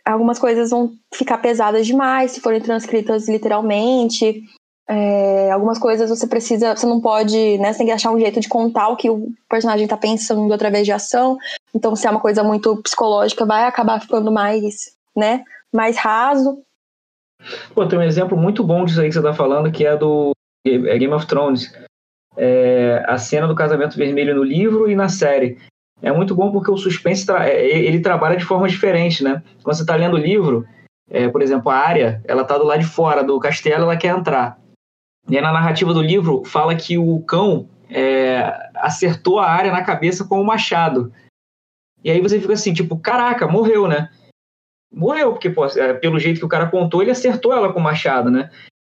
[0.03, 4.43] algumas coisas vão ficar pesadas demais se forem transcritas literalmente.
[4.89, 7.71] É, algumas coisas você precisa, você não pode, né?
[7.71, 10.85] Você tem que achar um jeito de contar o que o personagem está pensando através
[10.85, 11.37] de ação.
[11.73, 15.43] Então, se é uma coisa muito psicológica, vai acabar ficando mais, né?
[15.73, 16.61] Mais raso.
[17.73, 20.31] Pô, tem um exemplo muito bom disso aí que você tá falando, que é do
[20.65, 21.73] é Game of Thrones.
[22.35, 25.57] É, a cena do casamento vermelho no livro e na série.
[26.01, 29.41] É muito bom porque o suspense tra é, ele trabalha de forma diferente, né?
[29.63, 30.65] Quando você está lendo o livro,
[31.09, 34.15] é, por exemplo, a área, ela tá do lado de fora do castelo, ela quer
[34.15, 34.59] entrar.
[35.27, 39.83] E aí, na narrativa do livro fala que o cão é, acertou a área na
[39.83, 41.11] cabeça com o machado.
[42.03, 44.09] E aí você fica assim, tipo, caraca, morreu, né?
[44.91, 47.83] Morreu, porque pô, é, pelo jeito que o cara contou, ele acertou ela com o
[47.83, 48.49] machado, né?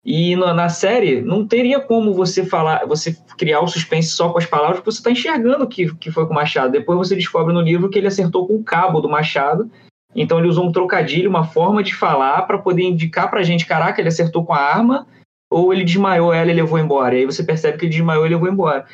[0.06, 4.38] E na, na, série não teria como você falar, você criar o suspense só com
[4.38, 6.74] as palavras, porque você está enxergando que, que foi com o machado.
[6.74, 9.72] Depois você descobre no livro que ele acertou com o cabo do machado.
[10.14, 14.02] Então ele usou um trocadilho, uma forma de falar para poder indicar pra gente, caraca,
[14.02, 15.08] ele acertou com a arma
[15.50, 17.16] ou ele desmaiou ela e levou embora.
[17.16, 18.86] E aí você percebe que ele desmaiou e levou embora.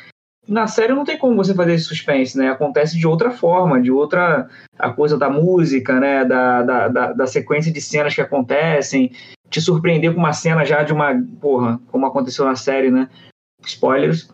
[0.50, 2.50] Na série não tem como você fazer esse suspense, né?
[2.50, 4.48] Acontece de outra forma, de outra.
[4.76, 6.24] A coisa da música, né?
[6.24, 9.12] Da, da, da, da sequência de cenas que acontecem.
[9.48, 11.14] Te surpreender com uma cena já de uma.
[11.40, 13.08] Porra, como aconteceu na série, né?
[13.64, 14.28] Spoilers.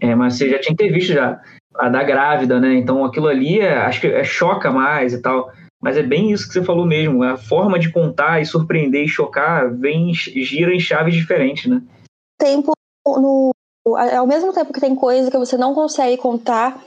[0.00, 1.38] É, mas você já tinha que ter visto já.
[1.74, 2.72] A da grávida, né?
[2.72, 5.52] Então aquilo ali é, acho que é, choca mais e tal.
[5.82, 7.22] Mas é bem isso que você falou mesmo.
[7.22, 11.82] A forma de contar e surpreender e chocar vem gira em chaves diferentes, né?
[12.38, 12.72] Tempo
[13.06, 13.50] no
[13.94, 16.84] ao mesmo tempo que tem coisa que você não consegue contar,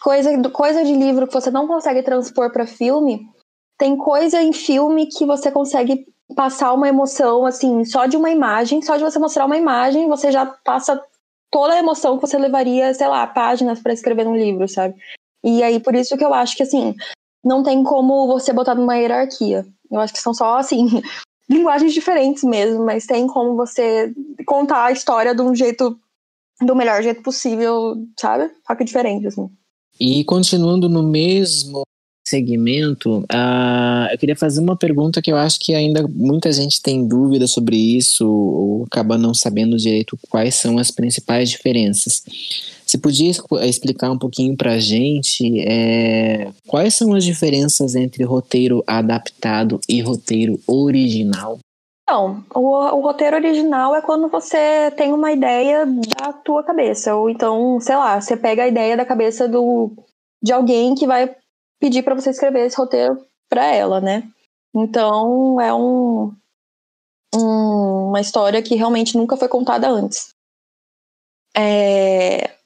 [0.00, 3.28] coisa coisa de livro que você não consegue transpor para filme,
[3.78, 8.82] tem coisa em filme que você consegue passar uma emoção assim, só de uma imagem,
[8.82, 11.00] só de você mostrar uma imagem, você já passa
[11.50, 14.94] toda a emoção que você levaria, sei lá, páginas para escrever um livro, sabe?
[15.44, 16.94] E aí por isso que eu acho que assim,
[17.44, 19.66] não tem como você botar numa hierarquia.
[19.90, 20.86] Eu acho que são só, assim,
[21.50, 24.12] linguagens diferentes mesmo, mas tem como você
[24.46, 25.98] contar a história de um jeito,
[26.64, 28.50] do melhor jeito possível, sabe?
[28.66, 29.48] Só que diferente, assim.
[30.00, 31.82] E continuando no mesmo
[32.26, 37.06] segmento, uh, eu queria fazer uma pergunta que eu acho que ainda muita gente tem
[37.06, 42.22] dúvida sobre isso ou acaba não sabendo direito quais são as principais diferenças.
[42.86, 43.30] Você podia
[43.62, 50.00] explicar um pouquinho para a gente é, quais são as diferenças entre roteiro adaptado e
[50.00, 51.58] roteiro original?
[52.02, 57.30] Então, o, o, roteiro original é quando você tem uma ideia da tua cabeça, ou
[57.30, 59.92] então, sei lá, você pega a ideia da cabeça do,
[60.42, 61.34] de alguém que vai
[61.80, 64.28] pedir para você escrever esse roteiro para ela, né?
[64.74, 66.34] Então é um,
[67.34, 70.34] um, uma história que realmente nunca foi contada antes.
[71.56, 72.56] É...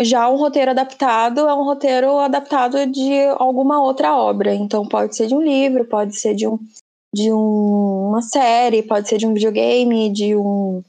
[0.00, 4.54] Já um roteiro adaptado é um roteiro adaptado de alguma outra obra.
[4.54, 6.58] Então pode ser de um livro, pode ser de, um,
[7.14, 10.82] de um, uma série, pode ser de um videogame, de um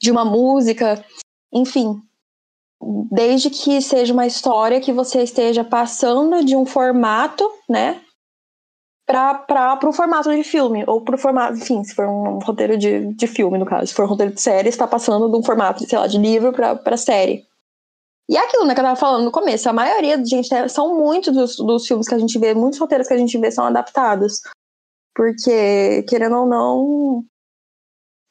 [0.00, 1.02] de uma música,
[1.52, 2.00] enfim,
[3.10, 8.02] desde que seja uma história que você esteja passando de um formato, né,
[9.06, 13.14] para o formato de filme, ou para o formato, enfim, se for um roteiro de,
[13.14, 15.86] de filme, no caso, se for um roteiro de série, está passando de um formato,
[15.86, 17.44] sei lá, de livro para série.
[18.28, 20.96] E é aquilo, né, que eu tava falando no começo, a maioria, gente, né, são
[20.96, 23.64] muitos dos, dos filmes que a gente vê, muitos roteiros que a gente vê são
[23.64, 24.40] adaptados.
[25.16, 27.24] Porque, querendo ou não,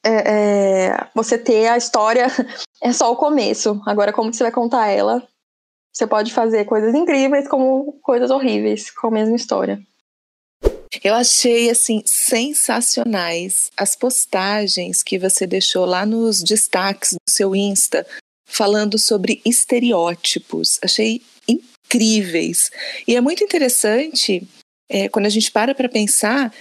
[0.04, 2.26] é, é, você ter a história
[2.80, 3.82] é só o começo.
[3.84, 5.26] Agora, como que você vai contar ela?
[5.92, 9.80] Você pode fazer coisas incríveis como coisas horríveis com a mesma história.
[11.02, 18.06] Eu achei assim sensacionais as postagens que você deixou lá nos destaques do seu Insta
[18.46, 20.78] falando sobre estereótipos.
[20.82, 22.70] Achei incríveis.
[23.08, 24.46] E é muito interessante
[24.88, 26.54] é, quando a gente para para pensar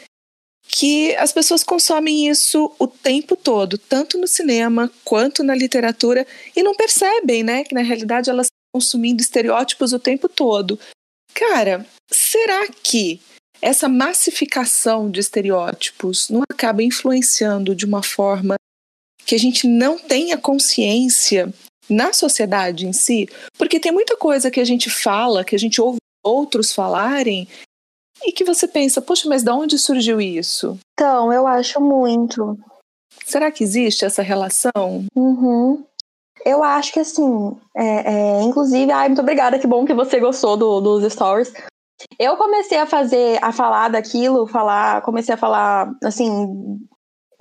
[0.68, 6.62] que as pessoas consomem isso o tempo todo, tanto no cinema quanto na literatura, e
[6.62, 10.80] não percebem, né, que na realidade elas estão consumindo estereótipos o tempo todo.
[11.34, 13.22] Cara, será que
[13.62, 18.56] essa massificação de estereótipos não acaba influenciando de uma forma
[19.26, 21.54] que a gente não tenha consciência
[21.90, 23.30] na sociedade em si?
[23.58, 27.48] Porque tem muita coisa que a gente fala, que a gente ouve outros falarem,
[28.24, 30.78] e que você pensa, poxa, mas de onde surgiu isso?
[30.94, 32.58] Então, eu acho muito.
[33.26, 35.06] Será que existe essa relação?
[35.16, 35.84] Uhum.
[36.46, 40.56] Eu acho que assim, é, é, inclusive, ai, muito obrigada, que bom que você gostou
[40.56, 41.52] do, dos stories.
[42.20, 46.80] Eu comecei a fazer, a falar daquilo, falar, comecei a falar, assim,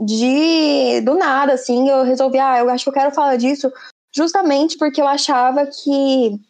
[0.01, 3.71] de do nada, assim, eu resolvi, ah, eu acho que eu quero falar disso,
[4.15, 6.41] justamente porque eu achava que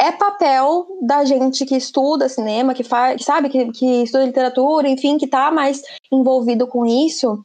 [0.00, 4.88] é papel da gente que estuda cinema, que faz, que sabe, que, que estuda literatura,
[4.88, 5.82] enfim, que está mais
[6.12, 7.44] envolvido com isso,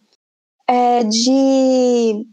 [0.67, 2.25] é, de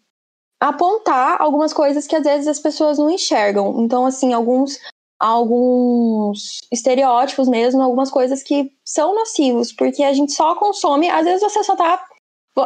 [0.60, 3.82] apontar algumas coisas que às vezes as pessoas não enxergam.
[3.82, 4.78] Então, assim, alguns
[5.18, 11.42] alguns estereótipos mesmo, algumas coisas que são nocivos, porque a gente só consome, às vezes
[11.42, 12.02] você só tá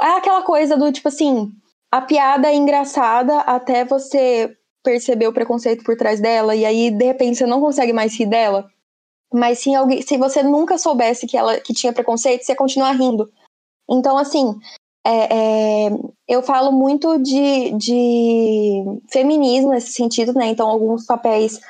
[0.00, 1.52] é aquela coisa do tipo assim,
[1.90, 7.04] a piada é engraçada até você perceber o preconceito por trás dela e aí de
[7.04, 8.70] repente você não consegue mais rir dela.
[9.32, 12.92] Mas se alguém, se você nunca soubesse que ela que tinha preconceito, você ia continuar
[12.92, 13.28] rindo.
[13.90, 14.56] Então assim,
[15.04, 15.90] é, é,
[16.28, 20.46] eu falo muito de, de feminismo nesse sentido, né?
[20.46, 21.60] Então alguns papéis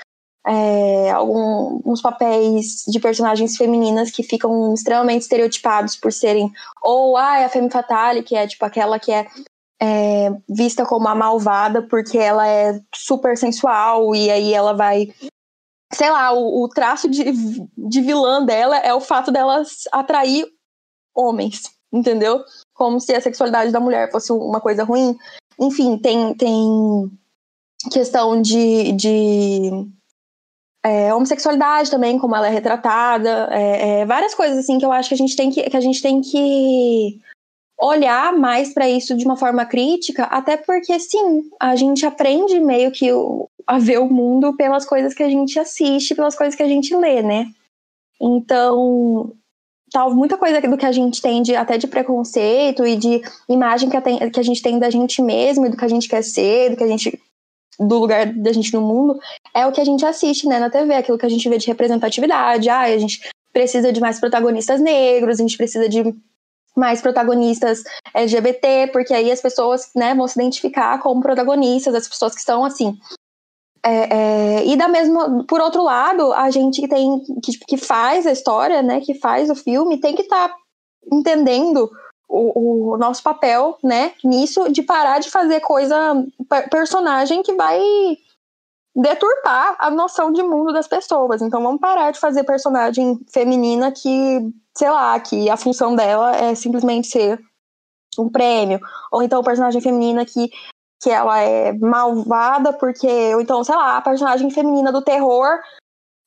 [0.47, 7.49] é, alguns papéis de personagens femininas que ficam extremamente estereotipados por serem ou ah, a
[7.49, 9.27] femme fatale, que é tipo aquela que é
[9.81, 15.13] é, vista como a malvada porque ela é super sensual e aí ela vai.
[15.93, 17.25] Sei lá, o, o traço de,
[17.77, 20.47] de vilã dela é o fato dela atrair
[21.15, 22.43] homens, entendeu?
[22.75, 25.17] Como se a sexualidade da mulher fosse uma coisa ruim.
[25.61, 27.11] Enfim, tem, tem
[27.93, 29.71] questão de, de
[30.85, 35.09] é, homossexualidade também, como ela é retratada, é, é, várias coisas assim que eu acho
[35.09, 37.21] que a gente tem que, que, a gente tem que
[37.79, 42.91] olhar mais para isso de uma forma crítica, até porque sim, a gente aprende meio
[42.91, 43.09] que
[43.67, 46.95] a ver o mundo pelas coisas que a gente assiste, pelas coisas que a gente
[46.95, 47.47] lê, né?
[48.21, 49.33] Então,
[49.91, 53.91] tal muita coisa do que a gente tem de até de preconceito e de imagem
[53.91, 56.23] que a, tem, que a gente tem da gente mesmo, do que a gente quer
[56.23, 57.21] ser, do que a gente
[57.79, 59.19] do lugar da gente no mundo,
[59.53, 61.67] é o que a gente assiste, né, na TV, aquilo que a gente vê de
[61.67, 63.21] representatividade, ah, a gente
[63.53, 66.15] precisa de mais protagonistas negros, a gente precisa de
[66.77, 67.83] mais protagonistas
[68.13, 72.65] LGBT, porque aí as pessoas né, vão se identificar como protagonistas, as pessoas que estão
[72.65, 72.99] assim.
[73.85, 78.27] É, é, e da mesma, por outro lado, a gente que tem que, que faz
[78.27, 80.57] a história, né, que faz o filme, tem que estar tá
[81.13, 81.91] entendendo
[82.27, 85.97] o, o, nosso papel, né, nisso, de parar de fazer coisa
[86.71, 87.79] personagem que vai
[88.97, 91.43] deturpar a noção de mundo das pessoas.
[91.43, 94.41] Então vamos parar de fazer personagem feminina que
[94.77, 97.41] sei lá, que a função dela é simplesmente ser
[98.19, 98.81] um prêmio.
[99.11, 100.51] Ou então personagem feminina que,
[101.03, 103.35] que ela é malvada porque.
[103.35, 105.59] Ou então, sei lá, a personagem feminina do terror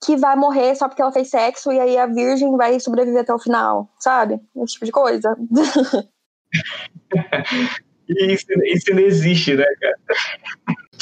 [0.03, 3.33] que vai morrer só porque ela fez sexo e aí a virgem vai sobreviver até
[3.33, 4.39] o final, sabe?
[4.57, 5.36] Esse tipo de coisa.
[8.07, 9.97] isso, isso não existe, né, cara?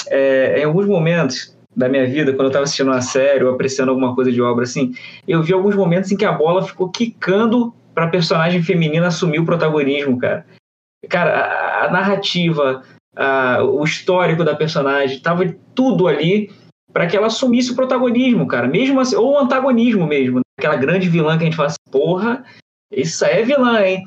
[0.08, 3.92] É, em alguns momentos, da minha vida, quando eu estava assistindo uma série ou apreciando
[3.92, 4.94] alguma coisa de obra assim,
[5.28, 9.40] eu vi alguns momentos em que a bola ficou quicando para a personagem feminina assumir
[9.40, 10.46] o protagonismo, cara.
[11.10, 12.84] Cara, a, a narrativa,
[13.16, 16.52] a, o histórico da personagem, tava tudo ali
[16.92, 18.68] para que ela assumisse o protagonismo, cara.
[18.68, 20.40] Mesmo assim, ou o antagonismo mesmo.
[20.58, 22.46] Aquela grande vilã que a gente fala assim, porra,
[22.92, 24.04] isso é vilã, hein?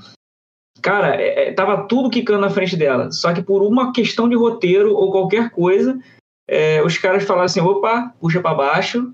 [0.80, 3.10] Cara, é, é, tava tudo quicando na frente dela.
[3.10, 5.98] Só que por uma questão de roteiro ou qualquer coisa,
[6.48, 9.12] é, os caras falaram assim, opa, puxa para baixo.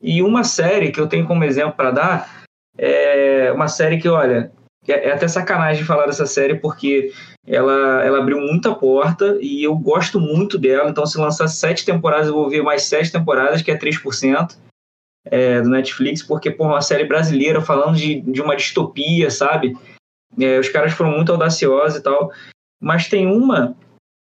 [0.00, 2.42] E uma série que eu tenho como exemplo para dar
[2.78, 4.52] é uma série que, olha,
[4.86, 7.12] é, é até sacanagem falar dessa série porque
[7.46, 10.88] ela, ela abriu muita porta e eu gosto muito dela.
[10.88, 14.56] Então, se lançar sete temporadas, eu vou ver mais sete temporadas, que é 3%.
[15.24, 19.72] É, do Netflix, porque, pô, uma série brasileira falando de, de uma distopia, sabe?
[20.36, 22.32] É, os caras foram muito audaciosos e tal.
[22.80, 23.76] Mas tem uma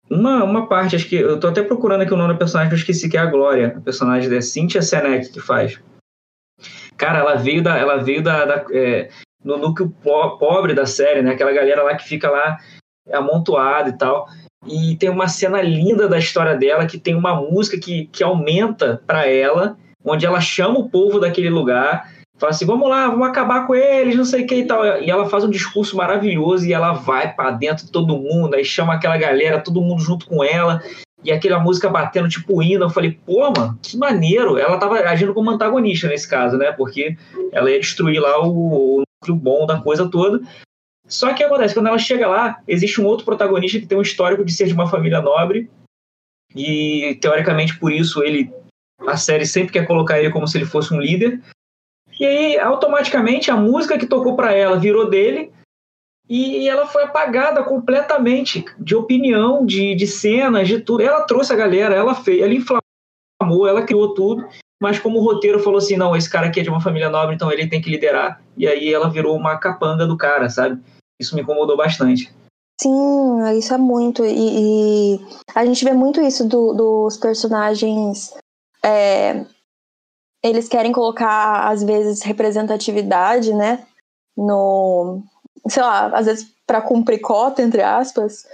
[0.10, 2.78] uma, uma parte, acho que eu tô até procurando aqui o nome da personagem eu
[2.78, 5.80] esqueci, que é a Glória, a personagem da Cynthia Senek que faz.
[6.98, 7.78] Cara, ela veio da.
[7.78, 8.46] Ela veio da.
[8.46, 9.10] da é,
[9.44, 11.32] no núcleo po pobre da série, né?
[11.32, 12.58] Aquela galera lá que fica lá
[13.12, 14.28] amontoada e tal.
[14.66, 19.02] E tem uma cena linda da história dela que tem uma música que, que aumenta
[19.06, 23.66] para ela, onde ela chama o povo daquele lugar fala assim, vamos lá, vamos acabar
[23.66, 24.86] com eles, não sei o que e tal.
[25.02, 28.66] E ela faz um discurso maravilhoso e ela vai para dentro de todo mundo, aí
[28.66, 30.82] chama aquela galera, todo mundo junto com ela,
[31.24, 32.86] e aquela música batendo tipo hino.
[32.86, 34.58] Eu falei, pô, mano, que maneiro.
[34.58, 36.72] Ela tava agindo como antagonista nesse caso, né?
[36.72, 37.18] Porque
[37.52, 40.42] ela ia destruir lá o, o núcleo bom da coisa toda.
[41.08, 44.44] Só que acontece, quando ela chega lá, existe um outro protagonista que tem um histórico
[44.44, 45.70] de ser de uma família nobre,
[46.56, 48.52] e teoricamente por isso ele
[49.06, 51.42] a série sempre quer colocar ele como se ele fosse um líder,
[52.20, 55.52] e aí, automaticamente, a música que tocou para ela virou dele
[56.28, 61.04] e ela foi apagada completamente de opinião, de, de cenas, de tudo.
[61.04, 64.48] Ela trouxe a galera, ela fez, ela inflamou, ela criou tudo,
[64.82, 67.36] mas como o roteiro falou assim, não, esse cara aqui é de uma família nobre,
[67.36, 68.42] então ele tem que liderar.
[68.58, 70.82] E aí ela virou uma capanga do cara, sabe?
[71.20, 72.34] Isso me incomodou bastante.
[72.82, 74.26] Sim, isso é muito.
[74.26, 75.20] E, e
[75.54, 78.34] a gente vê muito isso do, dos personagens
[78.84, 79.46] é,
[80.50, 83.86] eles querem colocar, às vezes, representatividade, né?
[84.38, 85.24] No.
[85.68, 88.48] Sei lá, às vezes para cumprir cota, entre aspas.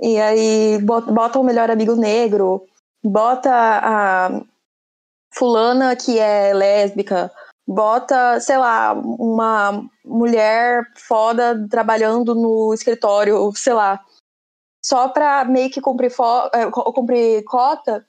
[0.00, 2.66] E aí bota o melhor amigo negro,
[3.02, 4.42] bota a
[5.32, 7.30] fulana que é lésbica,
[7.66, 14.00] bota, sei lá, uma mulher foda trabalhando no escritório, sei lá,
[14.84, 16.12] só pra meio que cumprir,
[16.52, 18.06] é, cumprir cota.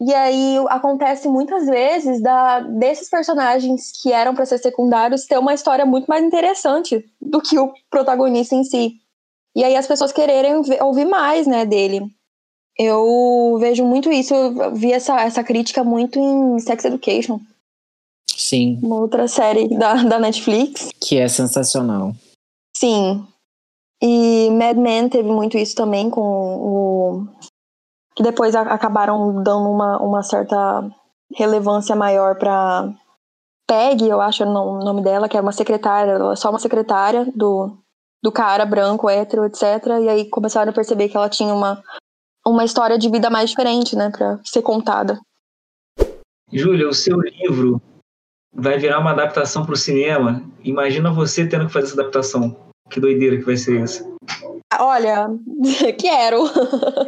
[0.00, 5.54] E aí acontece muitas vezes da, desses personagens que eram para ser secundários ter uma
[5.54, 8.96] história muito mais interessante do que o protagonista em si.
[9.54, 12.02] E aí as pessoas quererem ouvir mais, né, dele.
[12.78, 17.40] Eu vejo muito isso, eu vi essa, essa crítica muito em Sex Education.
[18.36, 18.78] Sim.
[18.82, 20.90] Uma outra série da, da Netflix.
[21.00, 22.12] Que é sensacional.
[22.76, 23.26] Sim.
[24.02, 27.26] E Mad Men teve muito isso também com o.
[28.16, 30.88] Que depois acabaram dando uma, uma certa
[31.34, 32.92] relevância maior para
[33.66, 37.76] Peg, eu acho o nome dela, que é uma secretária, só uma secretária do,
[38.22, 39.62] do cara branco, hétero, etc.
[40.02, 41.82] E aí começaram a perceber que ela tinha uma,
[42.46, 45.18] uma história de vida mais diferente, né, pra ser contada.
[46.52, 47.82] Júlia, o seu livro
[48.54, 50.42] vai virar uma adaptação para o cinema.
[50.62, 52.65] Imagina você tendo que fazer essa adaptação.
[52.90, 54.16] Que doideira que vai ser isso.
[54.78, 55.28] Olha,
[55.98, 56.44] quero.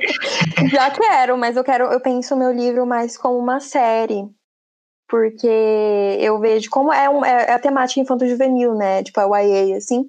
[0.71, 4.29] Já quero, mas eu quero, eu penso o meu livro mais como uma série.
[5.09, 5.49] Porque
[6.21, 9.03] eu vejo como é, um, é, é a temática infanto-juvenil, né?
[9.03, 10.07] Tipo, a YA, assim.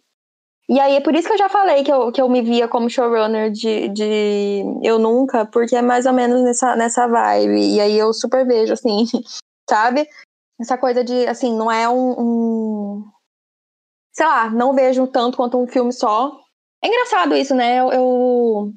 [0.69, 2.67] E aí é por isso que eu já falei que eu, que eu me via
[2.67, 7.75] como showrunner de, de Eu Nunca, porque é mais ou menos nessa, nessa vibe.
[7.75, 9.05] E aí eu super vejo, assim,
[9.67, 10.07] sabe?
[10.61, 13.11] Essa coisa de, assim, não é um, um.
[14.19, 16.37] Sei lá, não vejo tanto quanto um filme só.
[16.83, 17.79] É engraçado isso, né?
[17.79, 18.73] Eu, eu,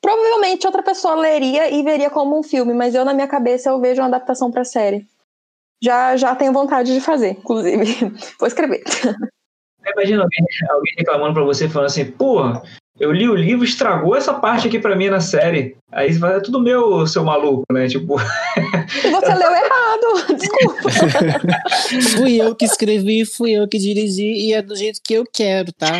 [0.00, 3.78] Provavelmente outra pessoa leria e veria como um filme, mas eu, na minha cabeça, eu
[3.78, 5.06] vejo uma adaptação pra série.
[5.82, 7.84] Já, já tenho vontade de fazer, inclusive.
[8.40, 8.82] Vou escrever.
[9.94, 12.62] Imagina alguém, alguém reclamando pra você, falando assim, porra,
[12.98, 15.76] eu li o livro, estragou essa parte aqui pra mim na série.
[15.92, 17.86] Aí você fala, é tudo meu, seu maluco, né?
[17.88, 18.16] Tipo.
[18.86, 20.90] Você leu errado, desculpa.
[22.16, 25.72] fui eu que escrevi, fui eu que dirigi e é do jeito que eu quero,
[25.72, 25.90] tá?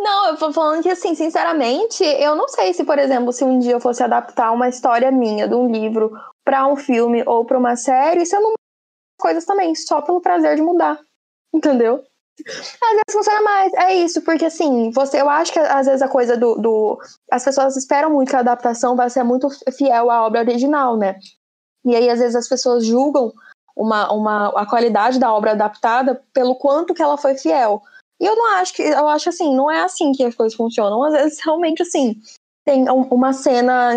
[0.00, 3.58] Não, eu tô falando que, assim, sinceramente, eu não sei se, por exemplo, se um
[3.58, 6.12] dia eu fosse adaptar uma história minha de um livro
[6.44, 8.52] para um filme ou para uma série, se eu não
[9.20, 10.98] coisas também, só pelo prazer de mudar
[11.52, 12.02] entendeu?
[12.40, 16.08] Às vezes funciona mais, é isso, porque assim, você, eu acho que às vezes a
[16.08, 16.98] coisa do, do.
[17.30, 21.18] As pessoas esperam muito que a adaptação vai ser muito fiel à obra original, né?
[21.84, 23.32] E aí, às vezes, as pessoas julgam
[23.76, 27.82] uma, uma, a qualidade da obra adaptada pelo quanto que ela foi fiel.
[28.20, 28.82] E eu não acho que.
[28.82, 31.02] Eu acho assim, não é assim que as coisas funcionam.
[31.04, 32.16] Às vezes, realmente, assim,
[32.64, 33.92] tem uma cena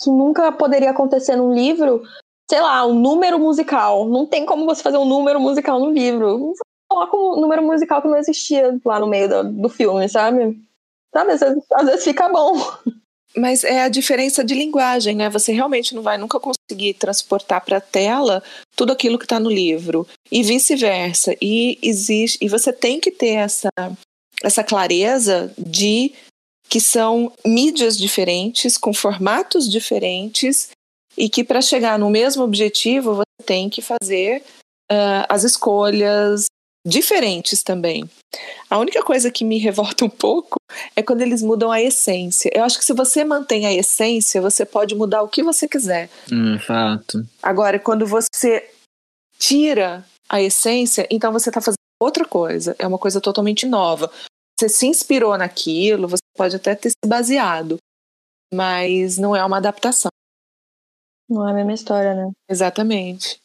[0.00, 2.02] que nunca poderia acontecer num livro
[2.50, 4.08] sei lá, um número musical.
[4.08, 6.54] Não tem como você fazer um número musical no livro.
[6.88, 10.58] Coloca um número musical que não existia lá no meio do, do filme, sabe?
[11.12, 11.32] Sabe?
[11.32, 12.54] Às vezes, às vezes fica bom.
[13.36, 15.28] Mas é a diferença de linguagem, né?
[15.28, 18.42] Você realmente não vai nunca conseguir transportar para a tela
[18.74, 21.36] tudo aquilo que está no livro e vice-versa.
[21.40, 23.68] E existe e você tem que ter essa
[24.42, 26.12] essa clareza de
[26.68, 30.70] que são mídias diferentes, com formatos diferentes
[31.16, 34.42] e que para chegar no mesmo objetivo você tem que fazer
[34.90, 36.46] uh, as escolhas
[36.88, 38.08] diferentes também.
[38.70, 40.56] A única coisa que me revolta um pouco
[40.96, 42.50] é quando eles mudam a essência.
[42.54, 46.08] Eu acho que se você mantém a essência, você pode mudar o que você quiser.
[46.32, 47.24] Hum, fato.
[47.42, 48.68] Agora, quando você
[49.38, 52.74] tira a essência, então você está fazendo outra coisa.
[52.78, 54.10] É uma coisa totalmente nova.
[54.58, 57.76] Você se inspirou naquilo, você pode até ter se baseado,
[58.52, 60.10] mas não é uma adaptação.
[61.28, 62.30] Não é a mesma história, né?
[62.48, 63.38] Exatamente.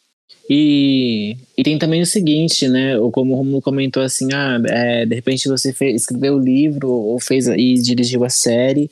[0.50, 2.98] E, e tem também o seguinte, né?
[3.12, 7.20] Como o Romulo comentou assim, ah, é, de repente você fez, escreveu o livro ou
[7.20, 8.92] fez e dirigiu a série,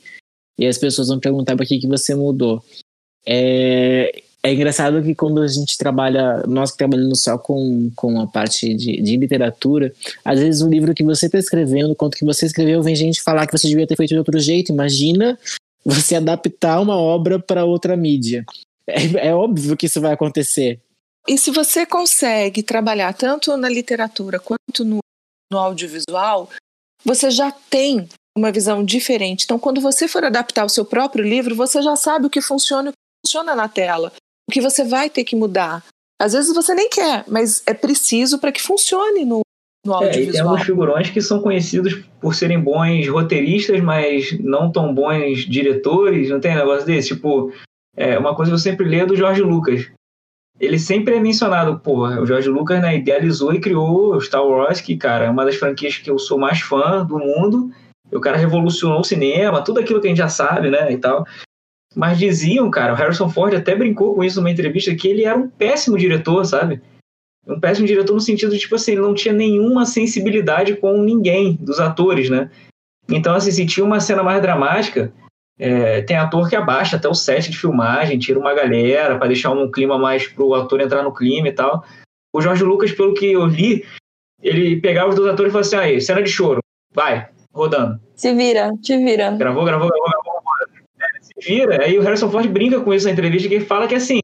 [0.58, 2.62] e as pessoas vão perguntar por que, que você mudou.
[3.26, 8.26] É, é engraçado que quando a gente trabalha, nós que trabalhamos só com, com a
[8.26, 9.92] parte de, de literatura,
[10.24, 13.46] às vezes o livro que você está escrevendo, quanto que você escreveu, vem gente falar
[13.46, 14.72] que você devia ter feito de outro jeito.
[14.72, 15.38] Imagina
[15.84, 18.44] você adaptar uma obra para outra mídia.
[18.84, 20.80] É, é óbvio que isso vai acontecer.
[21.28, 24.98] E se você consegue trabalhar tanto na literatura quanto no,
[25.50, 26.50] no audiovisual,
[27.04, 29.44] você já tem uma visão diferente.
[29.44, 32.88] Então, quando você for adaptar o seu próprio livro, você já sabe o que funciona
[32.88, 34.12] e o que funciona na tela.
[34.48, 35.84] O que você vai ter que mudar.
[36.20, 39.42] Às vezes você nem quer, mas é preciso para que funcione no,
[39.84, 40.28] no audiovisual.
[40.28, 45.40] É, tem alguns figurões que são conhecidos por serem bons roteiristas, mas não tão bons
[45.40, 46.30] diretores.
[46.30, 47.08] Não tem negócio desse?
[47.08, 47.52] Tipo,
[47.96, 49.90] é, uma coisa que eu sempre leio é do Jorge Lucas.
[50.60, 54.96] Ele sempre é mencionado, porra, o George Lucas né, idealizou e criou Star Wars, que,
[54.96, 57.70] cara, é uma das franquias que eu sou mais fã do mundo.
[58.12, 61.26] O cara revolucionou o cinema, tudo aquilo que a gente já sabe, né, e tal.
[61.94, 65.38] Mas diziam, cara, o Harrison Ford até brincou com isso numa entrevista, que ele era
[65.38, 66.80] um péssimo diretor, sabe?
[67.46, 71.54] Um péssimo diretor no sentido de, tipo assim, ele não tinha nenhuma sensibilidade com ninguém
[71.60, 72.50] dos atores, né?
[73.08, 75.12] Então, assim, se tinha uma cena mais dramática,
[75.58, 79.50] é, tem ator que abaixa até o set de filmagem, tira uma galera para deixar
[79.50, 81.84] um clima mais pro ator entrar no clima e tal.
[82.32, 83.84] O Jorge Lucas, pelo que eu li,
[84.42, 86.60] ele pegava os dois atores e falava assim: aí, cena de choro,
[86.92, 88.00] vai, rodando.
[88.16, 89.30] Se vira, te vira.
[89.32, 90.42] Gravou, gravou, gravou, gravou.
[91.00, 91.84] É, se vira.
[91.84, 94.20] Aí o Harrison Ford brinca com isso na entrevista, que ele fala que assim,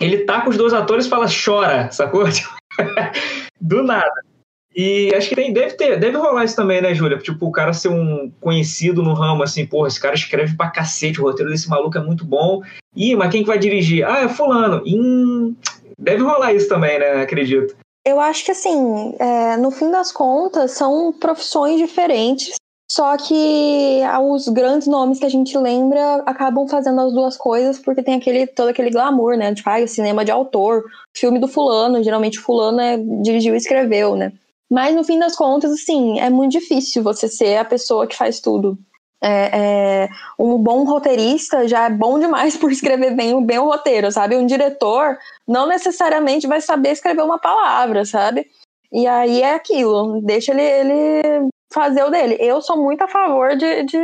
[0.00, 2.24] ele tá com os dois atores e fala, chora, sacou?
[3.60, 4.31] Do nada.
[4.74, 7.18] E acho que tem, deve ter, deve rolar isso também, né, Júlia?
[7.18, 11.20] Tipo, o cara ser um conhecido no ramo, assim, porra, esse cara escreve pra cacete,
[11.20, 12.62] o roteiro desse maluco é muito bom.
[12.96, 14.04] Ih, mas quem que vai dirigir?
[14.04, 14.82] Ah, é fulano.
[14.86, 15.54] Hum,
[15.98, 17.76] deve rolar isso também, né, acredito.
[18.04, 22.54] Eu acho que, assim, é, no fim das contas, são profissões diferentes.
[22.90, 28.02] Só que os grandes nomes que a gente lembra acabam fazendo as duas coisas porque
[28.02, 29.54] tem aquele todo aquele glamour, né?
[29.54, 30.84] Tipo, ah, cinema de autor,
[31.16, 34.30] filme do fulano, geralmente fulano é, dirigiu e escreveu, né?
[34.72, 38.40] Mas no fim das contas, assim, é muito difícil você ser a pessoa que faz
[38.40, 38.78] tudo.
[39.22, 40.08] É, é,
[40.38, 44.34] um bom roteirista já é bom demais por escrever bem, bem o roteiro, sabe?
[44.34, 48.46] Um diretor não necessariamente vai saber escrever uma palavra, sabe?
[48.90, 52.38] E aí é aquilo, deixa ele, ele fazer o dele.
[52.40, 53.98] Eu sou muito a favor de, de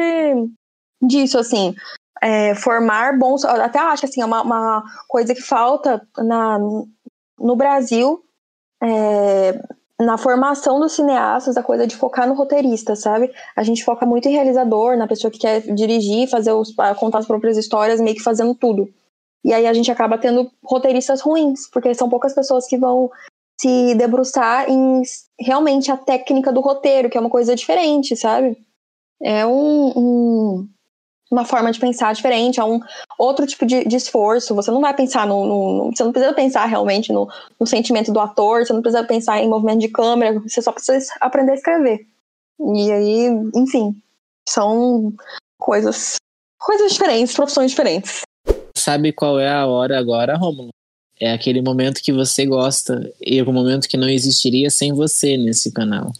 [1.00, 1.74] disso, assim.
[2.22, 3.42] É, formar bons.
[3.42, 6.58] Até acho assim, é uma, uma coisa que falta na,
[7.38, 8.22] no Brasil.
[8.82, 13.32] É, na formação dos cineastas, a coisa de focar no roteirista, sabe?
[13.56, 17.26] A gente foca muito em realizador, na pessoa que quer dirigir, fazer os, contar as
[17.26, 18.88] próprias histórias, meio que fazendo tudo.
[19.44, 23.10] E aí a gente acaba tendo roteiristas ruins, porque são poucas pessoas que vão
[23.60, 25.02] se debruçar em
[25.38, 28.56] realmente a técnica do roteiro, que é uma coisa diferente, sabe?
[29.20, 30.68] É um, um
[31.30, 32.80] uma forma de pensar diferente, é um
[33.18, 34.54] outro tipo de, de esforço.
[34.54, 37.28] Você não vai pensar no, no, Você não precisa pensar realmente no,
[37.60, 41.12] no, sentimento do ator, você não precisa pensar em movimento de câmera, você só precisa
[41.20, 42.06] aprender a escrever.
[42.60, 43.94] E aí, enfim,
[44.48, 45.12] são
[45.58, 46.16] coisas.
[46.58, 48.22] coisas diferentes, profissões diferentes.
[48.76, 50.70] Sabe qual é a hora agora, Romulo?
[51.20, 55.36] É aquele momento que você gosta e é um momento que não existiria sem você
[55.36, 56.12] nesse canal.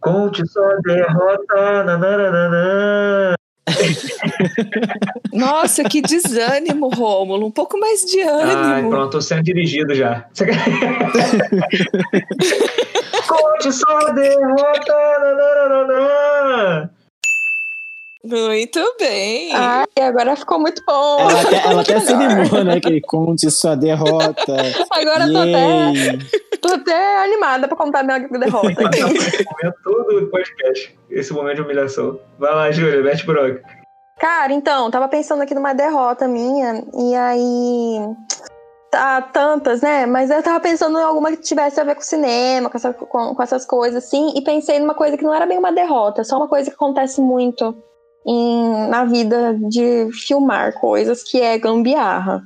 [0.00, 1.84] Conte sua derrota.
[1.84, 3.36] Nananana.
[5.32, 7.46] Nossa, que desânimo, Rômulo.
[7.46, 8.64] Um pouco mais de ânimo.
[8.64, 10.26] Ai, pronto, tô sendo dirigido já.
[13.28, 14.92] Conte sua derrota.
[18.24, 19.52] Muito bem.
[19.52, 21.18] Ai, agora ficou muito bom.
[21.28, 22.80] Ela até, ela até se animou, né?
[22.80, 24.56] Que conte sua derrota.
[24.92, 25.92] Agora tô até,
[26.62, 28.68] tô até animada pra contar minha derrota.
[28.96, 30.98] Esse momento todo do podcast.
[31.10, 32.18] Esse momento de humilhação.
[32.38, 33.60] Vai lá, Júlia, mete broca.
[34.18, 37.98] Cara, então, tava pensando aqui numa derrota minha, e aí.
[38.90, 40.04] Tá, tantas, né?
[40.04, 43.34] Mas eu tava pensando em alguma que tivesse a ver com cinema, com, essa, com,
[43.34, 46.36] com essas coisas, assim, e pensei numa coisa que não era bem uma derrota, só
[46.36, 47.74] uma coisa que acontece muito
[48.26, 52.42] em, na vida de filmar coisas, que é gambiarra.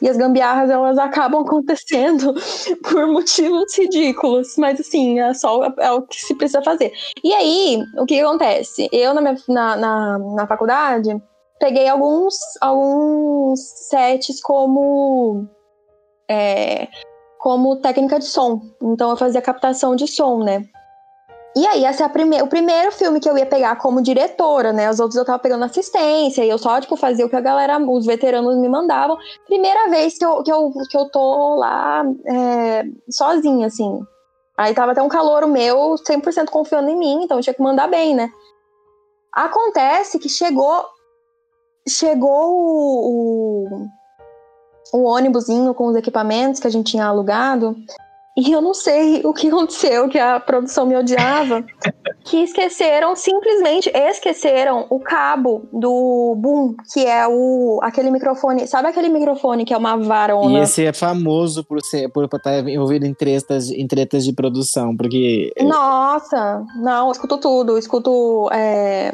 [0.00, 2.34] E as gambiarras, elas acabam acontecendo
[2.82, 4.54] por motivos ridículos.
[4.56, 6.92] Mas, assim, é só é o que se precisa fazer.
[7.22, 8.88] E aí, o que acontece?
[8.92, 11.10] Eu, na, minha, na, na, na faculdade,
[11.58, 15.46] peguei alguns, alguns sets como...
[16.30, 16.86] É,
[17.38, 18.60] como técnica de som.
[18.82, 20.68] Então, eu fazia captação de som, né?
[21.56, 24.88] E aí, esse é prime o primeiro filme que eu ia pegar como diretora, né?
[24.90, 27.78] Os outros eu tava pegando assistência, e eu só, tipo, fazia o que a galera,
[27.78, 29.16] os veteranos me mandavam.
[29.46, 34.00] Primeira vez que eu, que eu, que eu tô lá é, sozinha, assim.
[34.56, 37.88] Aí tava até um calor meu, 100% confiando em mim, então eu tinha que mandar
[37.88, 38.30] bem, né?
[39.32, 40.84] Acontece que chegou
[41.88, 43.66] chegou o,
[44.92, 47.74] o, o ônibusinho com os equipamentos que a gente tinha alugado
[48.38, 51.64] e eu não sei o que aconteceu, que a produção me odiava,
[52.24, 58.68] que esqueceram, simplesmente esqueceram o cabo do boom, que é o aquele microfone.
[58.68, 60.60] Sabe aquele microfone que é uma varona?
[60.60, 64.96] E esse é famoso por, ser, por estar envolvido em tretas, em tretas de produção,
[64.96, 65.52] porque.
[65.60, 67.72] Nossa, não, eu escuto tudo.
[67.72, 68.48] Eu escuto.
[68.52, 69.10] É,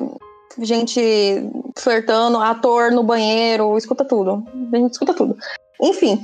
[0.59, 1.01] gente
[1.79, 4.45] flertando, ator no banheiro, escuta tudo.
[4.71, 5.35] A gente escuta tudo.
[5.81, 6.21] Enfim,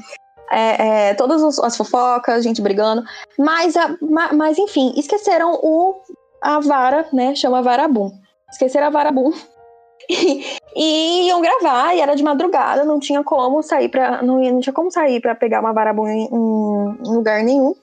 [0.53, 3.03] é, é, todas as fofocas, gente brigando.
[3.39, 3.97] Mas, a,
[4.35, 5.95] mas enfim, esqueceram o,
[6.43, 7.35] a vara, né?
[7.35, 8.11] Chama Varabum.
[8.51, 9.33] Esqueceram a Varabum.
[10.09, 10.43] E,
[10.75, 14.73] E iam gravar, e era de madrugada, não tinha como sair para não, não tinha
[14.73, 17.75] como sair para pegar uma varabum em, em lugar nenhum.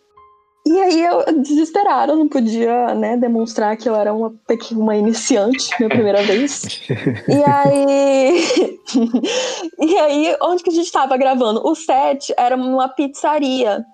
[0.67, 4.33] E aí eu desesperada, não podia, né, demonstrar que eu era uma,
[4.73, 6.81] uma iniciante, minha primeira vez.
[7.25, 8.79] e aí.
[9.79, 11.65] e aí, onde que a gente tava gravando?
[11.65, 13.85] O set era numa pizzaria.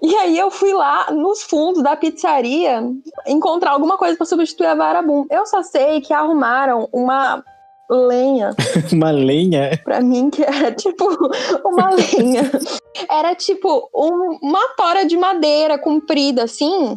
[0.00, 2.82] E aí eu fui lá nos fundos da pizzaria
[3.26, 5.26] encontrar alguma coisa para substituir a varabum.
[5.30, 7.44] Eu só sei que arrumaram uma
[7.90, 8.54] lenha.
[8.92, 9.80] uma lenha?
[9.84, 11.04] Pra mim, que era tipo
[11.64, 12.50] uma lenha.
[13.10, 16.94] Era tipo um, uma tora de madeira comprida, assim.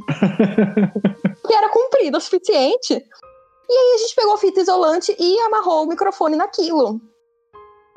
[1.47, 2.93] que era comprida o suficiente.
[2.93, 6.99] E aí a gente pegou fita isolante e amarrou o microfone naquilo.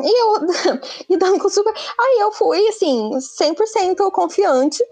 [0.01, 0.80] E eu,
[1.11, 1.74] e dando com super.
[2.01, 4.82] Aí eu fui, assim, 100% confiante.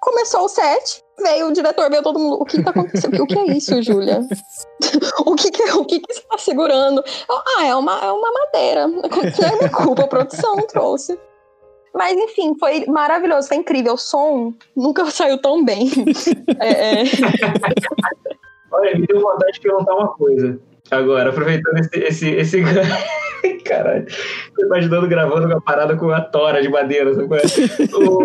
[0.00, 2.38] Começou o set, veio o diretor, veio todo mundo.
[2.40, 3.22] O que tá acontecendo?
[3.22, 4.20] O que é isso, Júlia?
[5.26, 7.02] o que que, o que que você tá segurando?
[7.28, 8.86] Eu, ah, é uma, é uma madeira.
[8.88, 11.18] Não é minha culpa, a produção trouxe.
[11.94, 13.94] Mas enfim, foi maravilhoso, foi incrível.
[13.94, 15.90] O som nunca saiu tão bem.
[16.60, 17.04] é, é...
[18.70, 20.60] Olha, me deu vontade de perguntar uma coisa.
[20.90, 21.98] Agora, aproveitando esse.
[21.98, 22.62] esse, esse...
[23.64, 24.06] Caralho,
[24.54, 27.14] tô imaginando gravando uma parada com a tora de madeira.
[27.14, 27.36] Sabe?
[27.36, 27.96] É?
[27.96, 28.22] o...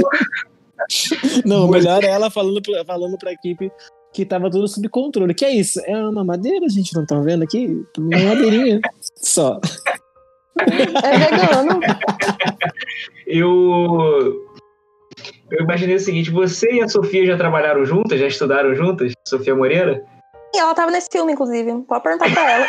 [1.46, 3.72] Não, o melhor é ela falando, pra, falando pra equipe
[4.14, 5.34] que tava tudo sob controle.
[5.34, 5.82] Que é isso?
[5.86, 7.84] É uma madeira, a gente não tá vendo aqui?
[7.98, 8.80] Uma madeirinha
[9.18, 9.60] só.
[10.60, 11.80] É vegano.
[13.26, 14.44] Eu.
[15.52, 18.20] Eu imaginei o seguinte: você e a Sofia já trabalharam juntas?
[18.20, 19.14] Já estudaram juntas?
[19.28, 20.06] Sofia Moreira?
[20.54, 21.82] E ela tava nesse filme, inclusive.
[21.88, 22.68] Pode perguntar pra ela.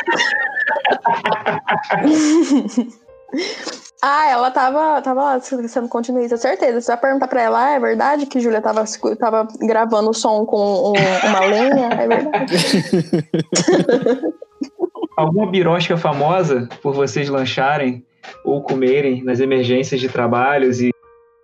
[4.07, 6.79] Ah, ela tava, tava lá sendo continuista, certeza.
[6.79, 8.85] Você vai perguntar pra ela, ah, é verdade que Júlia tava,
[9.19, 10.93] tava gravando o som com um,
[11.27, 11.89] uma lenha?
[11.89, 12.55] É verdade.
[15.17, 18.05] Alguma birosca famosa por vocês lancharem
[18.45, 20.91] ou comerem nas emergências de trabalhos e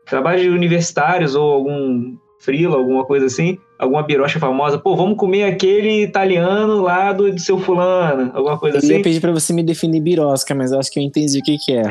[0.04, 3.56] trabalhos universitários ou algum frila, alguma coisa assim?
[3.78, 4.76] Alguma birosca famosa?
[4.76, 8.92] Pô, vamos comer aquele italiano lá do, do seu fulano, alguma coisa eu assim?
[8.92, 11.42] Eu ia pedir pra você me definir birosca, mas eu acho que eu entendi o
[11.42, 11.84] que que é.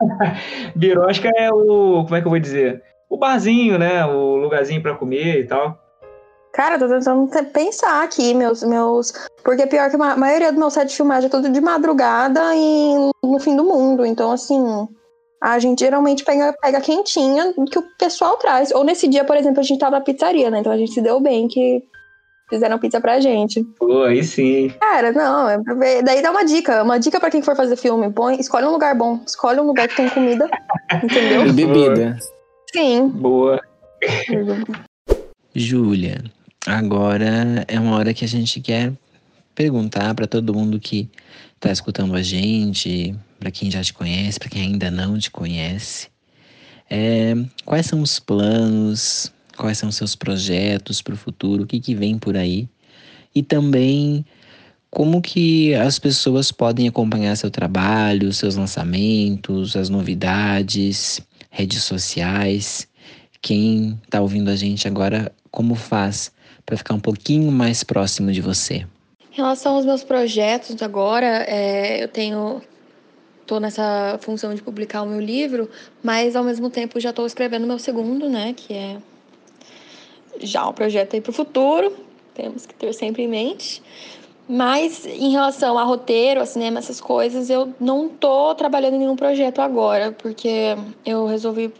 [0.74, 2.04] Birosca é o.
[2.04, 2.82] Como é que eu vou dizer?
[3.08, 4.04] O barzinho, né?
[4.06, 5.78] O lugarzinho para comer e tal.
[6.52, 8.62] Cara, tô tentando pensar aqui, meus.
[8.62, 9.12] meus
[9.44, 13.10] Porque pior que a maioria do meu set de filmagem é tudo de madrugada e
[13.22, 14.04] no fim do mundo.
[14.04, 14.88] Então, assim.
[15.42, 18.70] A gente geralmente pega, pega quentinha que o pessoal traz.
[18.72, 20.58] Ou nesse dia, por exemplo, a gente tava na pizzaria, né?
[20.58, 21.82] Então a gente se deu bem que
[22.50, 23.64] fizeram pizza pra gente.
[23.78, 24.68] Pô, aí sim.
[24.80, 26.02] Cara, não, é pra ver.
[26.02, 26.82] Daí dá uma dica.
[26.82, 28.10] Uma dica pra quem for fazer filme.
[28.10, 29.20] Põe, escolhe um lugar bom.
[29.26, 30.50] Escolhe um lugar que tem comida.
[31.02, 31.46] entendeu?
[31.46, 32.18] E bebida.
[32.72, 33.08] Sim.
[33.08, 33.60] Boa.
[35.54, 36.22] Júlia,
[36.66, 38.92] agora é uma hora que a gente quer
[39.54, 41.08] perguntar para todo mundo que
[41.58, 46.08] tá escutando a gente, para quem já te conhece, para quem ainda não te conhece.
[46.88, 47.34] É,
[47.64, 52.18] quais são os planos, quais são seus projetos para o futuro, o que, que vem
[52.18, 52.66] por aí.
[53.34, 54.24] E também
[54.90, 62.88] como que as pessoas podem acompanhar seu trabalho, seus lançamentos, as novidades, redes sociais.
[63.42, 66.32] Quem está ouvindo a gente agora, como faz
[66.64, 68.86] para ficar um pouquinho mais próximo de você?
[69.30, 72.62] Em relação aos meus projetos agora, é, eu tenho
[73.42, 75.68] estou nessa função de publicar o meu livro,
[76.02, 78.98] mas ao mesmo tempo já estou escrevendo o meu segundo, né, que é
[80.40, 81.92] já um projeto aí para o futuro,
[82.34, 83.82] temos que ter sempre em mente.
[84.48, 89.14] Mas em relação a roteiro, a cinema, essas coisas, eu não tô trabalhando em nenhum
[89.14, 90.76] projeto agora, porque
[91.06, 91.72] eu resolvi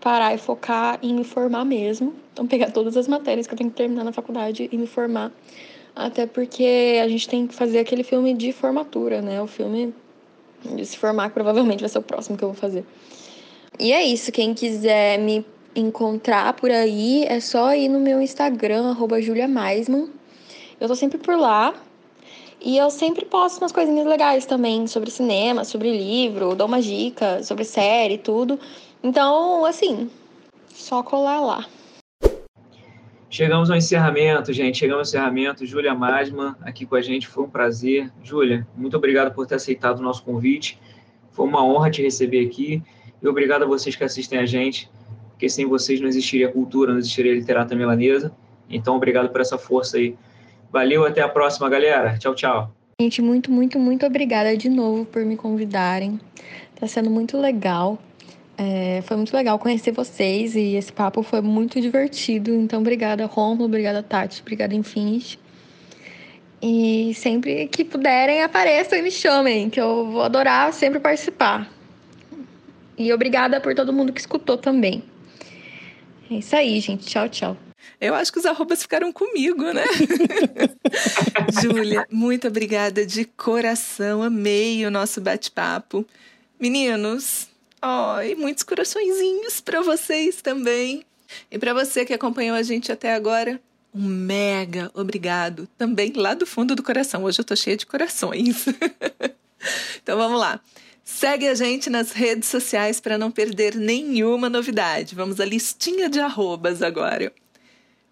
[0.00, 2.14] parar e focar em me formar mesmo.
[2.32, 5.32] Então, pegar todas as matérias que eu tenho que terminar na faculdade e me formar.
[5.94, 9.40] Até porque a gente tem que fazer aquele filme de formatura, né?
[9.40, 9.94] O filme
[10.74, 12.84] de se formar, que provavelmente vai ser o próximo que eu vou fazer.
[13.78, 14.32] E é isso.
[14.32, 15.46] Quem quiser me
[15.76, 19.18] encontrar por aí, é só ir no meu Instagram, arroba.
[19.20, 21.74] Eu tô sempre por lá.
[22.58, 27.42] E eu sempre posto umas coisinhas legais também sobre cinema, sobre livro, dou uma dica
[27.42, 28.58] sobre série, tudo.
[29.04, 30.10] Então, assim,
[30.70, 31.66] só colar lá.
[33.28, 34.78] Chegamos ao encerramento, gente.
[34.78, 35.66] Chegamos ao encerramento.
[35.66, 37.28] Júlia Masman aqui com a gente.
[37.28, 38.10] Foi um prazer.
[38.24, 40.80] Júlia, muito obrigado por ter aceitado o nosso convite.
[41.32, 42.82] Foi uma honra te receber aqui.
[43.22, 44.90] E obrigado a vocês que assistem a gente
[45.36, 48.32] porque sem vocês não existiria cultura, não existiria literatura milanesa.
[48.70, 50.16] Então, obrigado por essa força aí.
[50.72, 52.16] Valeu, até a próxima, galera.
[52.18, 52.72] Tchau, tchau.
[52.98, 56.18] Gente, muito, muito, muito obrigada de novo por me convidarem.
[56.80, 57.98] Tá sendo muito legal.
[58.56, 62.54] É, foi muito legal conhecer vocês e esse papo foi muito divertido.
[62.54, 65.38] Então, obrigada, Romulo, obrigada, Tati, obrigada, Infinity.
[66.62, 71.70] E sempre que puderem, apareçam e me chamem, que eu vou adorar sempre participar.
[72.96, 75.04] E obrigada por todo mundo que escutou também.
[76.30, 77.06] É isso aí, gente.
[77.06, 77.56] Tchau, tchau.
[78.00, 79.84] Eu acho que os arrobas ficaram comigo, né?
[81.62, 84.22] Júlia, muito obrigada de coração.
[84.22, 86.04] Amei o nosso bate-papo.
[86.58, 87.48] Meninos,
[87.80, 91.04] ó, e muitos coraçõezinhos para vocês também.
[91.50, 93.60] E para você que acompanhou a gente até agora,
[93.94, 97.24] um mega obrigado também lá do fundo do coração.
[97.24, 98.66] Hoje eu tô cheia de corações.
[100.02, 100.60] então vamos lá.
[101.08, 105.14] Segue a gente nas redes sociais para não perder nenhuma novidade.
[105.14, 107.32] Vamos à listinha de arrobas agora.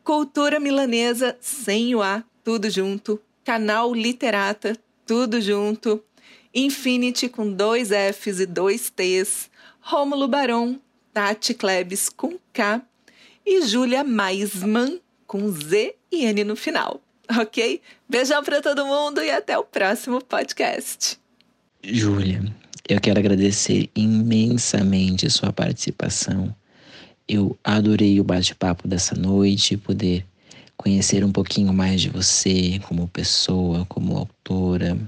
[0.05, 3.21] Cultura Milanesa, sem o A, tudo junto.
[3.45, 6.05] Canal Literata, tudo junto.
[6.55, 9.51] Infinity com dois Fs e dois Ts.
[9.81, 10.81] Rômulo Barão,
[11.13, 12.81] Tati Klebs com K.
[13.45, 17.03] E Júlia Maisman com Z e N no final.
[17.41, 17.83] Ok?
[18.09, 21.19] Beijão para todo mundo e até o próximo podcast.
[21.83, 22.41] Júlia,
[22.89, 26.55] eu quero agradecer imensamente sua participação.
[27.27, 30.25] Eu adorei o bate-papo dessa noite, poder
[30.77, 34.99] conhecer um pouquinho mais de você como pessoa, como autora,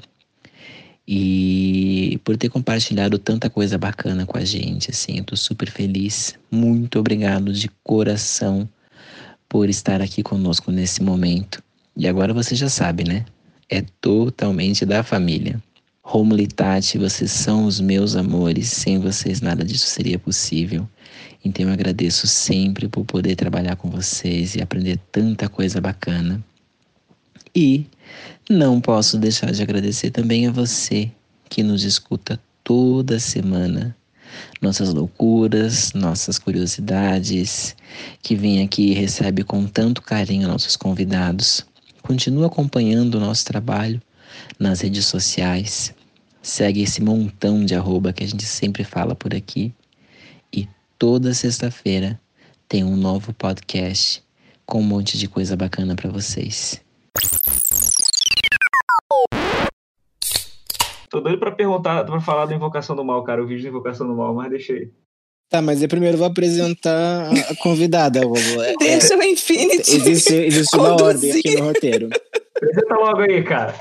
[1.08, 6.36] e por ter compartilhado tanta coisa bacana com a gente, assim, eu tô super feliz.
[6.50, 8.68] Muito obrigado de coração
[9.48, 11.62] por estar aqui conosco nesse momento.
[11.96, 13.24] E agora você já sabe, né?
[13.68, 15.62] É totalmente da família.
[16.08, 18.68] Romulo Tati, vocês são os meus amores.
[18.68, 20.88] Sem vocês nada disso seria possível.
[21.44, 26.40] Então eu agradeço sempre por poder trabalhar com vocês e aprender tanta coisa bacana.
[27.52, 27.86] E
[28.48, 31.10] não posso deixar de agradecer também a você
[31.50, 33.96] que nos escuta toda semana.
[34.62, 37.74] Nossas loucuras, nossas curiosidades,
[38.22, 41.66] que vem aqui e recebe com tanto carinho nossos convidados.
[42.00, 44.00] Continua acompanhando o nosso trabalho
[44.56, 45.95] nas redes sociais.
[46.46, 49.74] Segue esse montão de arroba que a gente sempre fala por aqui.
[50.52, 52.20] E toda sexta-feira
[52.68, 54.22] tem um novo podcast
[54.64, 56.80] com um monte de coisa bacana para vocês.
[61.10, 64.06] Tô doido pra perguntar, pra falar da Invocação do Mal, cara, o vídeo da Invocação
[64.06, 64.92] do Mal, mas deixei.
[65.50, 68.20] Tá, mas eu primeiro vou apresentar a convidada.
[68.62, 69.96] É, Deixa o Infinity.
[69.96, 72.08] Existe, existe uma ordem aqui no roteiro.
[72.54, 73.74] Apresenta logo aí, cara.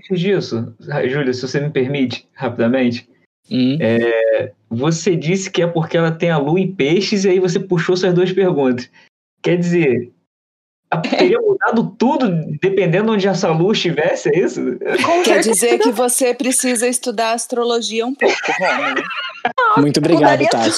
[0.00, 0.74] Antes disso,
[1.08, 3.06] Júlia, se você me permite, rapidamente.
[3.50, 3.76] Hum.
[3.80, 7.60] É, você disse que é porque ela tem a lua em peixes e aí você
[7.60, 8.88] puxou suas duas perguntas.
[9.42, 10.10] Quer dizer,
[11.10, 12.28] teria mudado tudo
[12.62, 14.60] dependendo onde essa lua estivesse, é isso?
[15.24, 19.02] Quer dizer que você precisa estudar astrologia um pouco, Romulo.
[19.78, 20.70] Muito obrigado, Tati.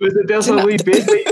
[0.00, 1.24] Você tem essa lua em peixes aí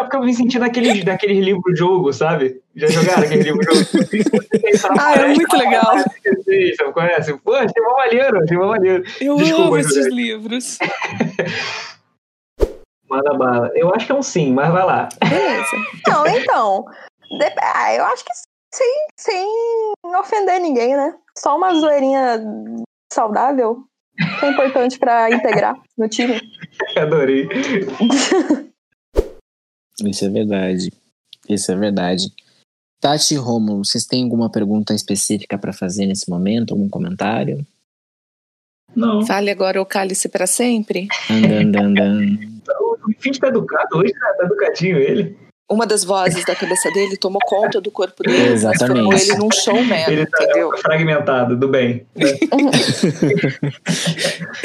[0.00, 2.60] é porque eu me senti naquele, naquele livro-jogo, sabe?
[2.80, 3.78] Já jogaram aquele livro-jogo?
[4.98, 5.96] ah, é muito legal.
[6.24, 7.36] Vocês conhecem?
[7.36, 9.04] Pô, achei uma maneiro, achei uma maneiro.
[9.20, 10.78] Eu Desculpa, amo esses livros.
[13.06, 13.70] Manda bala.
[13.74, 15.10] Eu acho que é um sim, mas vai lá.
[15.28, 15.76] Beleza.
[16.06, 16.86] Não, então.
[17.60, 18.32] Ah, eu acho que
[18.72, 19.46] sem, sem
[20.16, 21.14] ofender ninguém, né?
[21.36, 22.42] Só uma zoeirinha
[23.12, 23.84] saudável
[24.38, 26.40] que é importante para integrar no time.
[26.96, 27.46] Adorei.
[30.02, 30.90] Isso é verdade.
[31.46, 32.32] Isso é verdade.
[33.00, 36.72] Tati e Romulo, vocês têm alguma pergunta específica para fazer nesse momento?
[36.74, 37.66] Algum comentário?
[38.94, 39.24] Não.
[39.24, 41.08] Fale agora o cálice para sempre.
[41.30, 41.94] Andan,
[42.80, 45.38] O Finn tá educado hoje, tá, tá educadinho ele.
[45.70, 48.78] Uma das vozes da cabeça dele tomou conta do corpo dele, Exatamente.
[48.80, 50.76] transformou ele num showman, Ele tá entendeu?
[50.78, 52.04] fragmentado, do bem.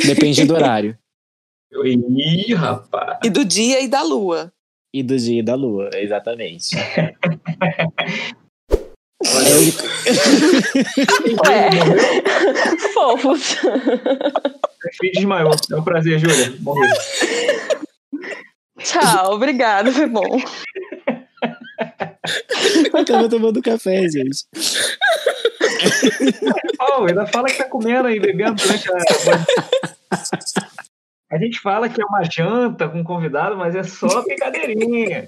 [0.04, 0.98] Depende do horário.
[1.86, 3.20] Ih, rapaz.
[3.24, 4.52] E do dia e da lua.
[4.96, 6.74] E do dia e da lua, exatamente.
[11.50, 11.70] É.
[12.94, 13.56] Fofos.
[15.00, 15.52] Fim desmaiou.
[15.72, 16.54] É um prazer, Júlia.
[16.60, 16.88] Morreu.
[18.80, 20.38] Tchau, obrigado, foi bom.
[22.94, 24.46] Eu tava tomando café, gente.
[26.80, 28.98] Oh, ainda fala que tá comendo aí, bebendo durante a.
[31.36, 35.26] A gente fala que é uma janta com convidado, mas é só brincadeirinha.